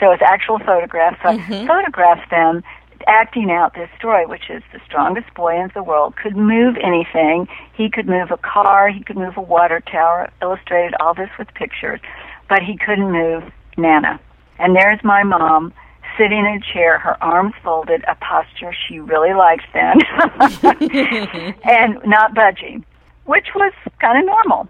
So 0.00 0.10
it's 0.10 0.22
actual 0.22 0.58
photographs. 0.58 1.18
So 1.22 1.28
mm-hmm. 1.28 1.52
I 1.52 1.66
photographed 1.66 2.30
them 2.30 2.62
acting 3.06 3.50
out 3.50 3.74
this 3.74 3.90
story, 3.98 4.26
which 4.26 4.48
is 4.48 4.62
the 4.72 4.80
strongest 4.86 5.32
boy 5.34 5.60
in 5.60 5.70
the 5.74 5.82
world 5.82 6.16
could 6.16 6.36
move 6.36 6.76
anything. 6.82 7.46
He 7.74 7.90
could 7.90 8.08
move 8.08 8.30
a 8.30 8.36
car, 8.38 8.88
he 8.88 9.02
could 9.02 9.16
move 9.16 9.36
a 9.36 9.42
water 9.42 9.80
tower, 9.80 10.30
illustrated 10.40 10.94
all 11.00 11.14
this 11.14 11.30
with 11.38 11.48
pictures, 11.54 12.00
but 12.48 12.62
he 12.62 12.76
couldn't 12.76 13.12
move 13.12 13.44
Nana. 13.76 14.20
And 14.58 14.74
there's 14.74 15.02
my 15.04 15.22
mom 15.22 15.72
sitting 16.18 16.38
in 16.38 16.46
a 16.46 16.72
chair, 16.72 16.98
her 16.98 17.22
arms 17.22 17.54
folded, 17.62 18.04
a 18.08 18.14
posture 18.16 18.72
she 18.86 18.98
really 18.98 19.34
likes 19.34 19.64
then, 19.72 19.98
and 21.64 21.98
not 22.04 22.34
budging, 22.34 22.84
which 23.24 23.48
was 23.54 23.72
kind 24.00 24.18
of 24.18 24.26
normal. 24.26 24.68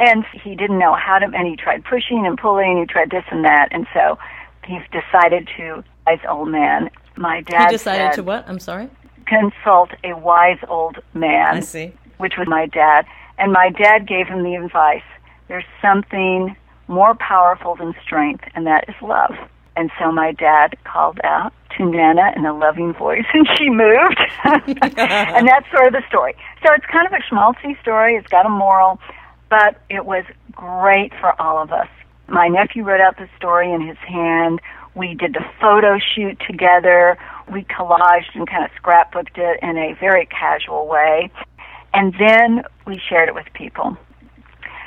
And 0.00 0.24
he 0.42 0.54
didn't 0.56 0.78
know 0.78 0.94
how 0.94 1.18
to, 1.18 1.26
and 1.26 1.46
he 1.46 1.56
tried 1.56 1.84
pushing 1.84 2.26
and 2.26 2.36
pulling, 2.38 2.72
and 2.72 2.80
he 2.80 2.86
tried 2.86 3.10
this 3.10 3.24
and 3.30 3.44
that, 3.44 3.68
and 3.70 3.86
so 3.94 4.18
he 4.66 4.78
decided 4.92 5.48
to, 5.56 5.84
as 6.06 6.18
old 6.28 6.48
man, 6.48 6.90
my 7.16 7.42
dad 7.42 7.66
He 7.66 7.76
decided 7.76 8.10
said, 8.10 8.16
to 8.16 8.22
what? 8.22 8.48
I'm 8.48 8.58
sorry? 8.58 8.88
Consult 9.26 9.90
a 10.02 10.14
wise 10.14 10.58
old 10.68 10.98
man. 11.14 11.56
I 11.56 11.60
see. 11.60 11.92
Which 12.18 12.34
was 12.36 12.48
my 12.48 12.66
dad. 12.66 13.06
And 13.38 13.52
my 13.52 13.70
dad 13.70 14.06
gave 14.06 14.26
him 14.26 14.42
the 14.42 14.54
advice 14.54 15.02
there's 15.48 15.64
something 15.82 16.56
more 16.88 17.14
powerful 17.14 17.76
than 17.76 17.94
strength, 18.02 18.44
and 18.54 18.66
that 18.66 18.88
is 18.88 18.94
love. 19.02 19.34
And 19.76 19.90
so 19.98 20.12
my 20.12 20.32
dad 20.32 20.76
called 20.84 21.18
out 21.24 21.52
to 21.76 21.84
Nana 21.84 22.32
in 22.36 22.46
a 22.46 22.56
loving 22.56 22.94
voice, 22.94 23.24
and 23.32 23.46
she 23.56 23.68
moved. 23.68 24.20
and 24.44 25.48
that's 25.48 25.70
sort 25.70 25.88
of 25.88 25.92
the 25.92 26.02
story. 26.08 26.34
So 26.64 26.72
it's 26.74 26.86
kind 26.86 27.06
of 27.06 27.12
a 27.12 27.22
schmaltzy 27.32 27.80
story. 27.80 28.16
It's 28.16 28.28
got 28.28 28.46
a 28.46 28.50
moral, 28.50 29.00
but 29.50 29.80
it 29.90 30.06
was 30.06 30.24
great 30.52 31.12
for 31.20 31.40
all 31.40 31.62
of 31.62 31.72
us. 31.72 31.88
My 32.28 32.48
nephew 32.48 32.84
wrote 32.84 33.00
out 33.00 33.16
the 33.16 33.28
story 33.36 33.72
in 33.72 33.86
his 33.86 33.98
hand. 33.98 34.60
We 34.94 35.14
did 35.14 35.34
the 35.34 35.44
photo 35.60 35.98
shoot 35.98 36.40
together. 36.46 37.18
We 37.52 37.64
collaged 37.64 38.34
and 38.34 38.48
kind 38.48 38.64
of 38.64 38.70
scrapbooked 38.80 39.36
it 39.36 39.58
in 39.62 39.76
a 39.76 39.94
very 39.98 40.26
casual 40.26 40.86
way. 40.86 41.30
And 41.92 42.14
then 42.18 42.64
we 42.86 43.00
shared 43.08 43.28
it 43.28 43.34
with 43.34 43.46
people. 43.54 43.96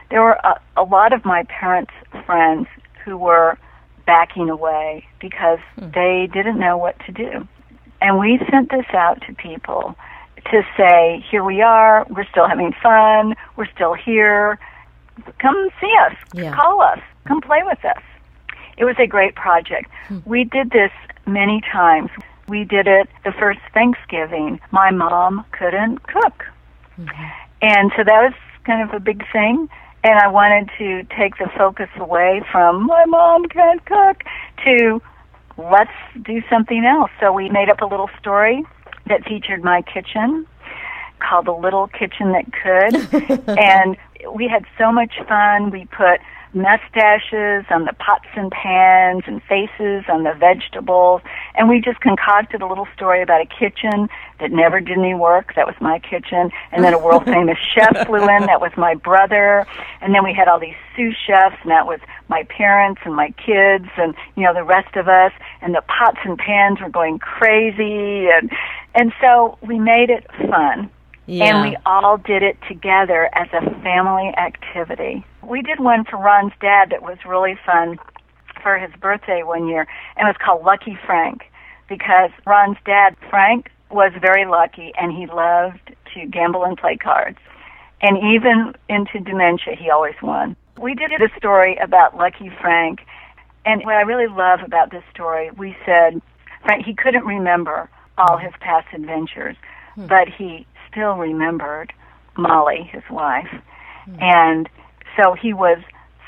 There 0.10 0.21
were 0.21 0.39
a, 0.43 0.60
a 0.78 0.84
lot 0.84 1.13
of 1.13 1.26
my 1.26 1.43
parents' 1.43 1.91
friends 2.26 2.67
who 3.04 3.17
were 3.17 3.58
backing 4.08 4.50
away 4.50 5.06
because 5.20 5.60
hmm. 5.78 5.91
they 5.93 6.28
didn't 6.34 6.58
know 6.58 6.78
what 6.78 6.96
to 7.06 7.12
do. 7.12 7.48
And 8.02 8.17
we 8.17 8.39
sent 8.50 8.72
this 8.72 8.86
out 8.93 9.22
to 9.28 9.34
people 9.36 9.96
to 10.52 10.63
say, 10.76 11.24
here 11.30 11.43
we 11.43 11.62
are, 11.62 12.08
we're 12.10 12.26
still 12.26 12.48
having 12.48 12.74
fun, 12.82 13.36
we're 13.56 13.70
still 13.76 13.93
here, 13.93 14.58
come 15.39 15.70
see 15.80 15.93
us, 16.06 16.15
yeah. 16.34 16.56
call 16.56 16.82
us, 16.82 17.00
come 17.26 17.41
play 17.41 17.62
with 17.63 17.84
us. 17.86 18.02
It 18.78 18.86
was 18.86 18.96
a 19.00 19.08
great 19.08 19.36
project. 19.36 19.91
Hmm. 20.08 20.20
We 20.26 20.43
did 20.43 20.72
this 20.72 20.91
many 21.28 21.62
times. 21.72 22.10
We 22.48 22.63
did 22.63 22.88
it 22.88 23.10
the 23.26 23.34
first 23.34 23.60
Thanksgiving. 23.74 24.60
My 24.72 24.91
mom 24.91 25.43
couldn't 25.52 26.08
cook. 26.08 26.46
Mm-hmm. 26.98 27.24
And 27.62 27.91
so 27.98 28.04
that 28.04 28.22
was 28.22 28.34
kind 28.63 28.88
of 28.88 28.96
a 28.96 29.00
big 29.00 29.24
thing. 29.32 29.67
And 30.08 30.17
I 30.20 30.30
wanted 30.30 30.70
to 30.78 31.04
take 31.17 31.38
the 31.38 31.50
focus 31.58 31.89
away 31.98 32.41
from 32.50 32.86
my 32.86 33.04
mom 33.04 33.43
can't 33.50 33.84
cook 33.84 34.24
to 34.63 35.02
let's 35.58 35.91
do 36.24 36.41
something 36.50 36.86
else. 36.86 37.12
So 37.20 37.34
we 37.34 37.50
made 37.50 37.70
up 37.70 37.82
a 37.82 37.86
little 37.86 38.10
story 38.17 38.63
that 39.08 39.26
featured 39.26 39.65
my 39.65 39.82
kitchen 39.82 40.48
called 41.20 41.46
The 41.48 41.52
Little 41.52 41.88
Kitchen 41.88 42.32
That 42.32 42.46
Could. 42.54 43.50
and 43.60 43.98
we 44.34 44.48
had 44.48 44.63
so 44.78 44.93
much 44.93 45.15
fun. 45.28 45.72
We 45.72 45.84
put 45.88 46.22
mustaches 46.54 47.66
on 47.70 47.86
the 47.86 47.94
pots 48.00 48.28
and 48.36 48.52
pans 48.52 49.24
and 49.28 49.42
faces 49.44 50.06
on 50.10 50.24
the 50.24 50.34
vegetables. 50.34 51.22
And 51.56 51.70
we 51.70 51.82
just 51.82 52.00
concocted 52.02 52.62
a 52.62 52.68
little 52.68 52.88
story 52.96 53.22
about 53.22 53.42
a 53.42 53.46
kitchen 53.46 54.10
that 54.40 54.52
never 54.52 54.80
did 54.80 54.98
any 54.98 55.14
work. 55.14 55.54
That 55.56 55.66
was 55.66 55.76
my 55.80 56.00
kitchen. 56.00 56.52
And 56.72 56.84
then 56.84 56.94
a 56.94 57.00
world 57.00 57.26
famous 57.36 57.58
chef 57.74 58.08
flew 58.08 58.22
in. 58.22 58.46
That 58.46 58.62
was 58.62 58.72
my 58.78 58.96
brother. 58.96 59.66
And 60.02 60.14
then 60.14 60.24
we 60.24 60.34
had 60.34 60.48
all 60.48 60.60
these 60.60 60.78
sous 60.96 61.16
chefs 61.26 61.58
and 61.62 61.72
that 61.72 61.86
was 61.86 62.00
my 62.30 62.44
parents 62.44 63.02
and 63.06 63.16
my 63.16 63.32
kids 63.46 63.90
and, 63.98 64.16
you 64.36 64.44
know, 64.44 64.54
the 64.54 64.64
rest 64.64 64.96
of 64.96 65.08
us. 65.08 65.32
And 65.62 65.74
the 65.74 65.82
pots 65.82 66.20
and 66.24 66.38
pans 66.38 66.80
were 66.82 66.90
going 66.90 67.20
crazy. 67.20 68.28
And, 68.30 68.52
and 68.96 69.14
so 69.22 69.58
we 69.62 69.80
made 69.80 70.10
it 70.10 70.26
fun. 70.50 70.90
Yeah. 71.28 71.46
And 71.46 71.70
we 71.70 71.78
all 71.86 72.18
did 72.18 72.42
it 72.42 72.58
together 72.68 73.30
as 73.34 73.48
a 73.52 73.62
family 73.82 74.34
activity. 74.38 75.26
We 75.44 75.62
did 75.62 75.80
one 75.80 76.06
for 76.06 76.18
Ron's 76.18 76.54
dad 76.62 76.90
that 76.92 77.04
was 77.04 77.18
really 77.26 77.58
fun 77.66 78.00
for 78.63 78.80
his 78.80 78.92
birthday 79.00 79.44
one 79.44 79.68
year, 79.68 79.88
and 80.16 80.28
it 80.28 80.32
was 80.32 80.38
called 80.44 80.63
Lucky 80.63 80.98
Frank 81.06 81.44
because 81.90 82.32
Ron's 82.46 82.78
dad, 82.86 83.16
Frank, 83.30 83.70
was 83.92 84.12
very 84.20 84.46
lucky 84.46 84.92
and 85.00 85.12
he 85.12 85.28
loved 85.28 85.96
to 86.13 86.26
gamble 86.26 86.63
and 86.63 86.78
play 86.78 86.98
cards. 86.98 87.38
And 88.02 88.18
even 88.18 88.74
into 88.90 89.20
dementia, 89.20 89.76
he 89.76 89.90
always 89.90 90.16
won. 90.22 90.56
We 90.80 90.94
did 90.94 91.12
a 91.12 91.30
story 91.38 91.76
about 91.78 92.16
Lucky 92.16 92.52
Frank, 92.62 93.00
and 93.66 93.84
what 93.84 93.96
I 93.96 94.02
really 94.02 94.28
love 94.28 94.62
about 94.63 94.92
this 94.92 95.04
story, 95.12 95.52
we 95.52 95.76
said 95.86 96.22
Frank, 96.63 96.86
he 96.86 96.94
couldn't 96.94 97.26
remember 97.26 97.90
all 98.18 98.38
his 98.38 98.54
past 98.60 98.88
adventures, 98.94 99.58
hmm. 99.96 100.08
but 100.08 100.30
he 100.30 100.66
still 100.91 101.15
remembered 101.15 101.93
Molly, 102.38 102.89
his 102.91 103.04
wife. 103.10 103.50
Mm-hmm. 104.08 104.21
And 104.21 104.69
so 105.15 105.34
he 105.34 105.54
was 105.54 105.80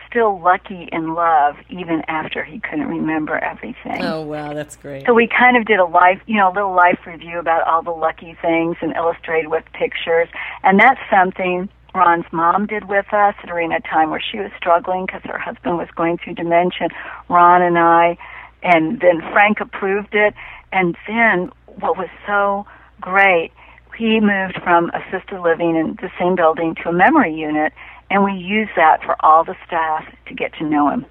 still 0.09 0.41
lucky 0.41 0.89
in 0.91 1.13
love 1.13 1.55
even 1.69 2.01
after 2.07 2.43
he 2.43 2.59
couldn't 2.59 2.87
remember 2.87 3.37
everything. 3.37 4.03
Oh 4.03 4.21
wow, 4.21 4.53
that's 4.53 4.75
great. 4.75 5.05
So 5.05 5.13
we 5.13 5.27
kind 5.27 5.55
of 5.55 5.65
did 5.65 5.79
a 5.79 5.85
life, 5.85 6.19
you 6.25 6.37
know, 6.37 6.51
a 6.51 6.53
little 6.53 6.73
life 6.73 6.99
review 7.05 7.39
about 7.39 7.67
all 7.67 7.83
the 7.83 7.91
lucky 7.91 8.35
things 8.41 8.77
and 8.81 8.95
illustrated 8.95 9.49
with 9.49 9.63
pictures. 9.73 10.27
And 10.63 10.79
that's 10.79 10.99
something 11.11 11.69
Ron's 11.93 12.25
mom 12.31 12.65
did 12.65 12.87
with 12.87 13.11
us 13.13 13.35
during 13.45 13.71
a 13.71 13.79
time 13.81 14.09
where 14.09 14.21
she 14.21 14.39
was 14.39 14.51
struggling 14.57 15.05
because 15.05 15.21
her 15.25 15.37
husband 15.37 15.77
was 15.77 15.87
going 15.95 16.17
through 16.17 16.35
dementia. 16.35 16.89
Ron 17.29 17.61
and 17.61 17.77
I, 17.77 18.17
and 18.63 18.99
then 18.99 19.21
Frank 19.31 19.59
approved 19.59 20.13
it. 20.13 20.33
And 20.71 20.95
then 21.07 21.51
what 21.79 21.97
was 21.97 22.09
so 22.25 22.65
great 23.01 23.51
he 23.99 24.21
moved 24.21 24.57
from 24.63 24.89
assisted 24.91 25.41
living 25.41 25.75
in 25.75 25.97
the 26.01 26.09
same 26.17 26.35
building 26.35 26.73
to 26.75 26.89
a 26.89 26.93
memory 26.93 27.35
unit, 27.35 27.73
and 28.09 28.23
we 28.23 28.31
used 28.31 28.71
that 28.77 29.03
for 29.03 29.17
all 29.19 29.43
the 29.43 29.57
staff 29.67 30.05
to 30.27 30.33
get 30.33 30.53
to 30.53 30.63
know 30.63 30.89
him. 30.89 31.05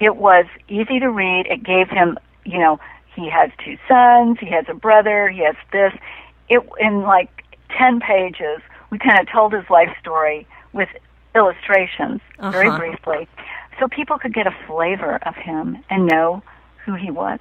It 0.00 0.16
was 0.16 0.46
easy 0.66 0.98
to 1.00 1.10
read. 1.10 1.46
It 1.48 1.62
gave 1.62 1.90
him, 1.90 2.18
you 2.46 2.58
know, 2.58 2.80
he 3.14 3.28
has 3.28 3.50
two 3.62 3.76
sons, 3.86 4.38
he 4.40 4.46
has 4.46 4.64
a 4.68 4.74
brother, 4.74 5.28
he 5.28 5.40
has 5.40 5.54
this. 5.70 5.92
It 6.48 6.62
in 6.80 7.02
like 7.02 7.28
ten 7.76 8.00
pages, 8.00 8.62
we 8.88 8.98
kind 8.98 9.20
of 9.20 9.30
told 9.30 9.52
his 9.52 9.68
life 9.68 9.94
story 10.00 10.46
with 10.72 10.88
illustrations 11.34 12.22
uh-huh. 12.38 12.52
very 12.52 12.74
briefly, 12.74 13.28
so 13.78 13.86
people 13.86 14.18
could 14.18 14.32
get 14.32 14.46
a 14.46 14.56
flavor 14.66 15.18
of 15.26 15.34
him 15.36 15.76
and 15.90 16.06
know 16.06 16.42
who 16.86 16.94
he 16.94 17.10
was 17.10 17.38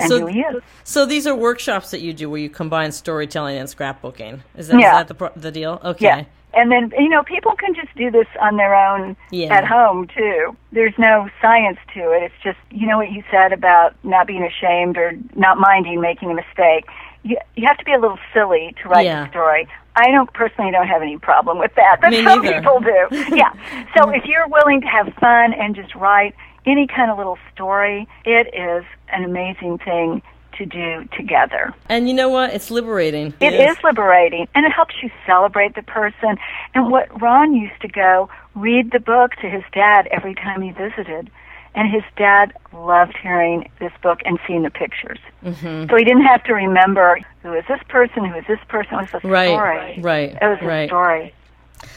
and 0.00 0.08
so, 0.08 0.26
he 0.26 0.40
is. 0.40 0.62
So 0.84 1.06
these 1.06 1.26
are 1.26 1.34
workshops 1.34 1.90
that 1.90 2.00
you 2.00 2.12
do 2.12 2.28
where 2.30 2.40
you 2.40 2.50
combine 2.50 2.92
storytelling 2.92 3.58
and 3.58 3.68
scrapbooking. 3.68 4.40
Is 4.56 4.68
that, 4.68 4.80
yeah. 4.80 5.00
is 5.00 5.08
that 5.08 5.18
the, 5.18 5.32
the 5.40 5.50
deal? 5.50 5.80
Okay. 5.84 6.04
Yeah. 6.04 6.24
And 6.52 6.72
then, 6.72 6.92
you 6.98 7.08
know, 7.08 7.22
people 7.22 7.54
can 7.54 7.74
just 7.74 7.94
do 7.94 8.10
this 8.10 8.26
on 8.40 8.56
their 8.56 8.74
own 8.74 9.16
yeah. 9.30 9.54
at 9.54 9.64
home, 9.64 10.08
too. 10.08 10.56
There's 10.72 10.94
no 10.98 11.28
science 11.40 11.78
to 11.94 12.00
it. 12.12 12.24
It's 12.24 12.34
just, 12.42 12.58
you 12.72 12.88
know 12.88 12.96
what 12.96 13.12
you 13.12 13.22
said 13.30 13.52
about 13.52 13.94
not 14.04 14.26
being 14.26 14.42
ashamed 14.42 14.96
or 14.96 15.12
not 15.36 15.58
minding 15.58 16.00
making 16.00 16.30
a 16.30 16.34
mistake. 16.34 16.86
You, 17.22 17.36
you 17.54 17.66
have 17.68 17.78
to 17.78 17.84
be 17.84 17.92
a 17.92 18.00
little 18.00 18.18
silly 18.34 18.74
to 18.82 18.88
write 18.88 19.06
yeah. 19.06 19.26
a 19.26 19.30
story. 19.30 19.68
I 19.94 20.10
don't 20.10 20.32
personally 20.32 20.70
don't 20.70 20.88
have 20.88 21.02
any 21.02 21.18
problem 21.18 21.58
with 21.58 21.74
that, 21.76 21.98
but 22.00 22.10
Me 22.10 22.24
some 22.24 22.42
neither. 22.42 22.60
people 22.60 22.80
do. 22.80 23.36
Yeah. 23.36 23.52
So 23.96 24.08
if 24.10 24.24
you're 24.24 24.46
willing 24.46 24.80
to 24.82 24.86
have 24.86 25.12
fun 25.14 25.52
and 25.52 25.74
just 25.74 25.96
write 25.96 26.34
any 26.66 26.86
kind 26.86 27.10
of 27.10 27.18
little 27.18 27.38
story, 27.54 28.08
it 28.24 28.48
is 28.54 28.84
an 29.12 29.24
amazing 29.24 29.78
thing 29.78 30.22
to 30.58 30.66
do 30.66 31.08
together. 31.16 31.72
And 31.88 32.08
you 32.08 32.14
know 32.14 32.28
what? 32.28 32.52
It's 32.52 32.70
liberating. 32.70 33.32
it 33.40 33.54
is. 33.54 33.76
is 33.76 33.82
liberating, 33.82 34.46
and 34.54 34.66
it 34.66 34.72
helps 34.72 34.94
you 35.02 35.10
celebrate 35.26 35.74
the 35.74 35.82
person. 35.82 36.36
And 36.74 36.90
what 36.90 37.20
Ron 37.20 37.54
used 37.54 37.80
to 37.82 37.88
go 37.88 38.28
read 38.54 38.92
the 38.92 39.00
book 39.00 39.32
to 39.40 39.48
his 39.48 39.62
dad 39.72 40.06
every 40.10 40.34
time 40.34 40.62
he 40.62 40.70
visited. 40.70 41.30
And 41.72 41.88
his 41.88 42.02
dad 42.16 42.52
loved 42.72 43.16
hearing 43.22 43.70
this 43.78 43.92
book 44.02 44.20
and 44.24 44.40
seeing 44.44 44.64
the 44.64 44.70
pictures. 44.70 45.20
Mm-hmm. 45.44 45.88
So 45.88 45.96
he 45.96 46.02
didn't 46.02 46.24
have 46.24 46.42
to 46.44 46.52
remember 46.52 47.20
who 47.42 47.54
is 47.54 47.64
this 47.68 47.80
person, 47.88 48.24
who 48.24 48.36
is 48.36 48.44
this 48.48 48.58
person. 48.68 48.94
It 48.98 49.12
was 49.12 49.22
a 49.22 49.28
right, 49.28 49.48
story. 49.50 49.98
Right, 50.00 50.30
It 50.30 50.48
was 50.48 50.58
a 50.60 50.66
right. 50.66 50.88
story. 50.88 51.32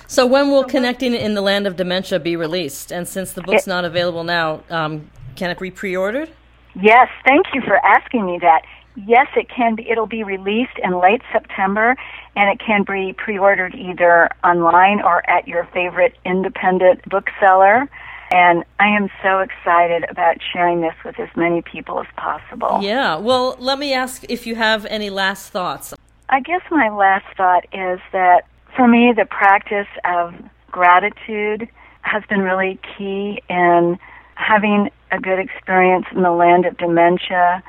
So 0.08 0.26
when 0.26 0.50
will 0.50 0.63
Connecting 0.63 1.13
in 1.13 1.34
the 1.34 1.41
Land 1.41 1.67
of 1.67 1.76
Dementia 1.76 2.19
be 2.19 2.36
released? 2.36 2.91
And 2.91 3.08
since 3.08 3.34
the 3.34 3.41
book's 3.41 3.67
It- 3.67 3.69
not 3.69 3.86
available 3.86 4.24
now, 4.24 4.62
um, 4.69 5.10
can 5.36 5.50
it 5.50 5.60
be 5.60 5.72
pre-ordered? 5.72 6.30
Yes, 6.76 7.10
thank 7.26 7.48
you 7.54 7.62
for 7.62 7.78
asking 7.86 8.26
me 8.26 8.39
that. 8.39 8.63
Yes, 8.96 9.28
it 9.36 9.50
can 9.50 9.76
be. 9.76 9.89
It'll 9.89 10.06
be 10.06 10.24
released 10.24 10.78
in 10.84 11.00
late 11.00 11.22
September, 11.32 11.96
and 12.36 12.50
it 12.50 12.60
can 12.60 12.84
be 12.84 13.13
pre-ordered 13.13 13.74
either 13.74 14.30
online 14.43 15.02
or 15.02 15.28
at 15.28 15.48
your 15.48 15.67
favorite 15.74 16.15
independent 16.26 17.08
bookseller. 17.10 17.89
And 18.32 18.63
I 18.80 18.88
am 18.88 19.10
so 19.22 19.39
excited 19.39 20.06
about 20.10 20.38
sharing 20.52 20.82
this 20.82 20.96
with 21.06 21.19
as 21.19 21.30
many 21.36 21.62
people 21.62 22.00
as 22.00 22.08
possible. 22.17 22.80
Yeah. 22.82 23.17
Well, 23.17 23.56
let 23.60 23.78
me 23.78 23.93
ask 23.93 24.24
if 24.30 24.48
you 24.48 24.56
have 24.56 24.86
any 24.88 25.10
last 25.10 25.52
thoughts. 25.52 25.93
I 26.30 26.39
guess 26.39 26.62
my 26.72 26.89
last 26.89 27.26
thought 27.38 27.65
is 27.74 28.00
that 28.12 28.46
for 28.76 28.88
me, 28.88 29.14
the 29.16 29.26
practice 29.26 29.88
of 30.06 30.34
gratitude 30.72 31.68
has 32.02 32.24
been 32.30 32.42
really 32.42 32.80
key 32.98 33.42
in 33.50 33.98
having 34.36 34.90
a 35.12 35.20
good 35.20 35.40
experience 35.40 36.06
in 36.14 36.24
the 36.24 36.32
land 36.32 36.66
of 36.66 36.78
dementia 36.78 37.64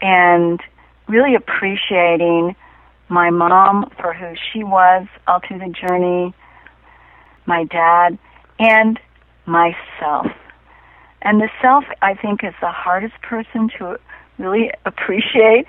and 0.00 0.60
really 1.06 1.34
appreciating 1.34 2.56
my 3.08 3.30
mom 3.30 3.90
for 4.00 4.12
who 4.12 4.34
she 4.52 4.62
was 4.62 5.06
all 5.26 5.40
through 5.46 5.58
the 5.58 5.72
journey, 5.86 6.34
my 7.46 7.64
dad, 7.64 8.18
and 8.58 8.98
myself. 9.46 10.26
And 11.22 11.40
the 11.40 11.48
self, 11.60 11.84
I 12.02 12.14
think, 12.14 12.44
is 12.44 12.54
the 12.60 12.70
hardest 12.70 13.20
person 13.22 13.70
to 13.78 13.98
really 14.38 14.70
appreciate, 14.84 15.66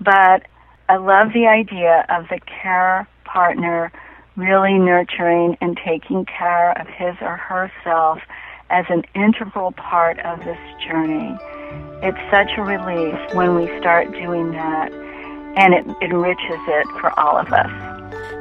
but 0.00 0.42
I 0.88 0.96
love 0.96 1.32
the 1.32 1.46
idea 1.46 2.04
of 2.08 2.28
the 2.28 2.40
care 2.40 3.08
partner 3.24 3.90
really 4.36 4.78
nurturing 4.78 5.56
and 5.60 5.78
taking 5.84 6.24
care 6.24 6.72
of 6.78 6.86
his 6.86 7.14
or 7.20 7.36
herself 7.36 8.20
as 8.70 8.86
an 8.88 9.04
integral 9.14 9.72
part 9.72 10.18
of 10.20 10.40
this 10.40 10.58
journey. 10.86 11.36
It's 12.02 12.18
such 12.30 12.50
a 12.56 12.62
relief 12.62 13.34
when 13.34 13.54
we 13.54 13.66
start 13.78 14.10
doing 14.12 14.52
that, 14.52 14.90
and 15.56 15.74
it 15.74 15.86
enriches 16.00 16.60
it 16.68 16.86
for 17.00 17.18
all 17.18 17.38
of 17.38 17.52
us. 17.52 17.92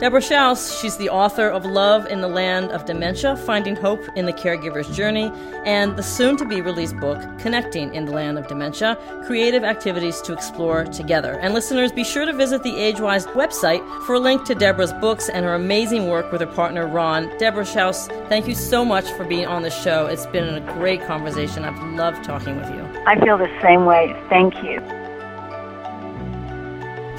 Deborah 0.02 0.20
Shouse, 0.20 0.82
she's 0.82 0.98
the 0.98 1.10
author 1.10 1.48
of 1.48 1.64
Love 1.64 2.08
in 2.08 2.22
the 2.22 2.28
Land 2.28 2.72
of 2.72 2.86
Dementia 2.86 3.38
Finding 3.38 3.76
Hope 3.76 4.02
in 4.16 4.26
the 4.26 4.34
Caregiver's 4.34 4.90
Journey, 4.90 5.32
and 5.64 5.96
the 5.96 6.02
soon 6.02 6.38
to 6.38 6.46
be 6.46 6.60
released 6.60 6.98
book, 6.98 7.20
Connecting 7.38 7.94
in 7.94 8.06
the 8.06 8.12
Land 8.12 8.40
of 8.40 8.48
Dementia 8.48 8.98
Creative 9.28 9.64
Activities 9.64 10.20
to 10.22 10.34
Explore 10.34 10.86
Together. 10.86 11.34
And 11.34 11.54
listeners, 11.54 11.92
be 11.92 12.04
sure 12.04 12.26
to 12.26 12.34
visit 12.34 12.64
the 12.64 12.72
AgeWyz 12.72 13.28
website 13.34 13.88
for 14.08 14.16
a 14.16 14.20
link 14.20 14.44
to 14.46 14.56
Deborah's 14.56 14.94
books 14.94 15.30
and 15.30 15.46
her 15.46 15.54
amazing 15.54 16.08
work 16.08 16.32
with 16.32 16.42
her 16.42 16.48
partner, 16.48 16.88
Ron. 16.88 17.30
Deborah 17.38 17.64
Shouse, 17.64 18.08
thank 18.28 18.48
you 18.48 18.56
so 18.56 18.84
much 18.84 19.08
for 19.12 19.24
being 19.24 19.46
on 19.46 19.62
the 19.62 19.70
show. 19.70 20.08
It's 20.08 20.26
been 20.26 20.56
a 20.56 20.74
great 20.74 21.06
conversation. 21.06 21.64
I've 21.64 21.80
loved 21.94 22.24
talking 22.24 22.56
with 22.56 22.70
you. 22.72 22.82
I 23.06 23.20
feel 23.24 23.38
the 23.38 23.56
same 23.62 23.86
way. 23.86 24.16
Thank 24.30 24.56
you. 24.64 25.01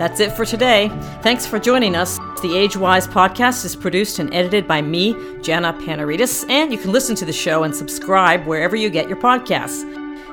That's 0.03 0.19
it 0.19 0.33
for 0.33 0.45
today. 0.45 0.88
Thanks 1.23 1.47
for 1.47 1.61
joining 1.61 1.95
us. 1.95 2.19
The 2.19 2.49
AgeWyz 2.49 3.07
podcast 3.07 3.65
is 3.65 3.77
produced 3.77 4.19
and 4.19 4.35
edited 4.35 4.67
by 4.67 4.83
me, 4.83 5.12
Jana 5.43 5.73
Panarites, 5.75 6.45
and 6.51 6.73
you 6.73 6.79
can 6.79 6.91
listen 6.91 7.15
to 7.15 7.25
the 7.25 7.33
show 7.33 7.62
and 7.62 7.73
subscribe 7.73 8.45
wherever 8.45 8.75
you 8.75 8.91
get 8.91 9.07
your 9.07 9.17
podcasts. 9.17 9.83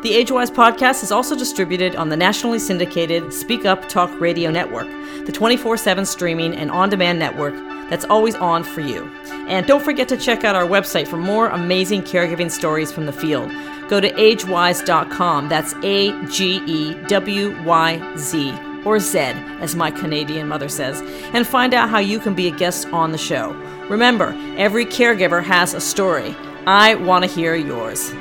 The 0.02 0.14
AgeWyz 0.14 0.50
podcast 0.50 1.04
is 1.04 1.12
also 1.12 1.38
distributed 1.38 1.96
on 1.96 2.10
the 2.10 2.18
nationally 2.18 2.58
syndicated 2.58 3.32
Speak 3.32 3.66
Up 3.66 3.88
Talk 3.88 4.10
Radio 4.20 4.50
Network, 4.50 4.88
the 5.28 5.32
24 5.32 5.78
7 5.78 6.04
streaming 6.04 6.56
and 6.56 6.72
on 6.72 6.90
demand 6.90 7.20
network 7.20 7.54
that's 7.92 8.06
always 8.06 8.34
on 8.34 8.64
for 8.64 8.82
you. 8.82 9.04
And 9.48 9.68
don't 9.68 9.84
forget 9.84 10.10
to 10.10 10.18
check 10.18 10.44
out 10.44 10.56
our 10.56 10.66
website 10.66 11.08
for 11.08 11.18
more 11.18 11.50
amazing 11.50 12.02
caregiving 12.02 12.50
stories 12.50 12.92
from 12.92 13.06
the 13.06 13.14
field. 13.14 13.52
Go 13.88 14.02
to 14.02 14.12
agewyz.com, 14.14 15.48
that's 15.48 15.76
A 15.84 16.26
G 16.26 16.56
E 16.66 16.96
W 17.04 17.64
Y 17.66 18.16
Z 18.18 18.69
or 18.86 19.00
Zed, 19.00 19.36
as 19.62 19.76
my 19.76 19.92
Canadian 19.92 20.48
mother 20.48 20.70
says, 20.70 21.02
and 21.34 21.46
find 21.46 21.74
out 21.74 21.90
how 21.90 22.00
you 22.00 22.20
can 22.20 22.34
be 22.34 22.48
a 22.48 22.56
guest 22.56 22.88
on 22.88 23.12
the 23.12 23.18
show. 23.18 23.52
Remember, 23.90 24.36
every 24.58 24.86
caregiver 24.86 25.44
has 25.44 25.74
a 25.74 25.82
story. 25.82 26.36
I 26.66 26.96
want 26.96 27.26
to 27.26 27.32
hear 27.32 27.56
yours. 27.56 28.12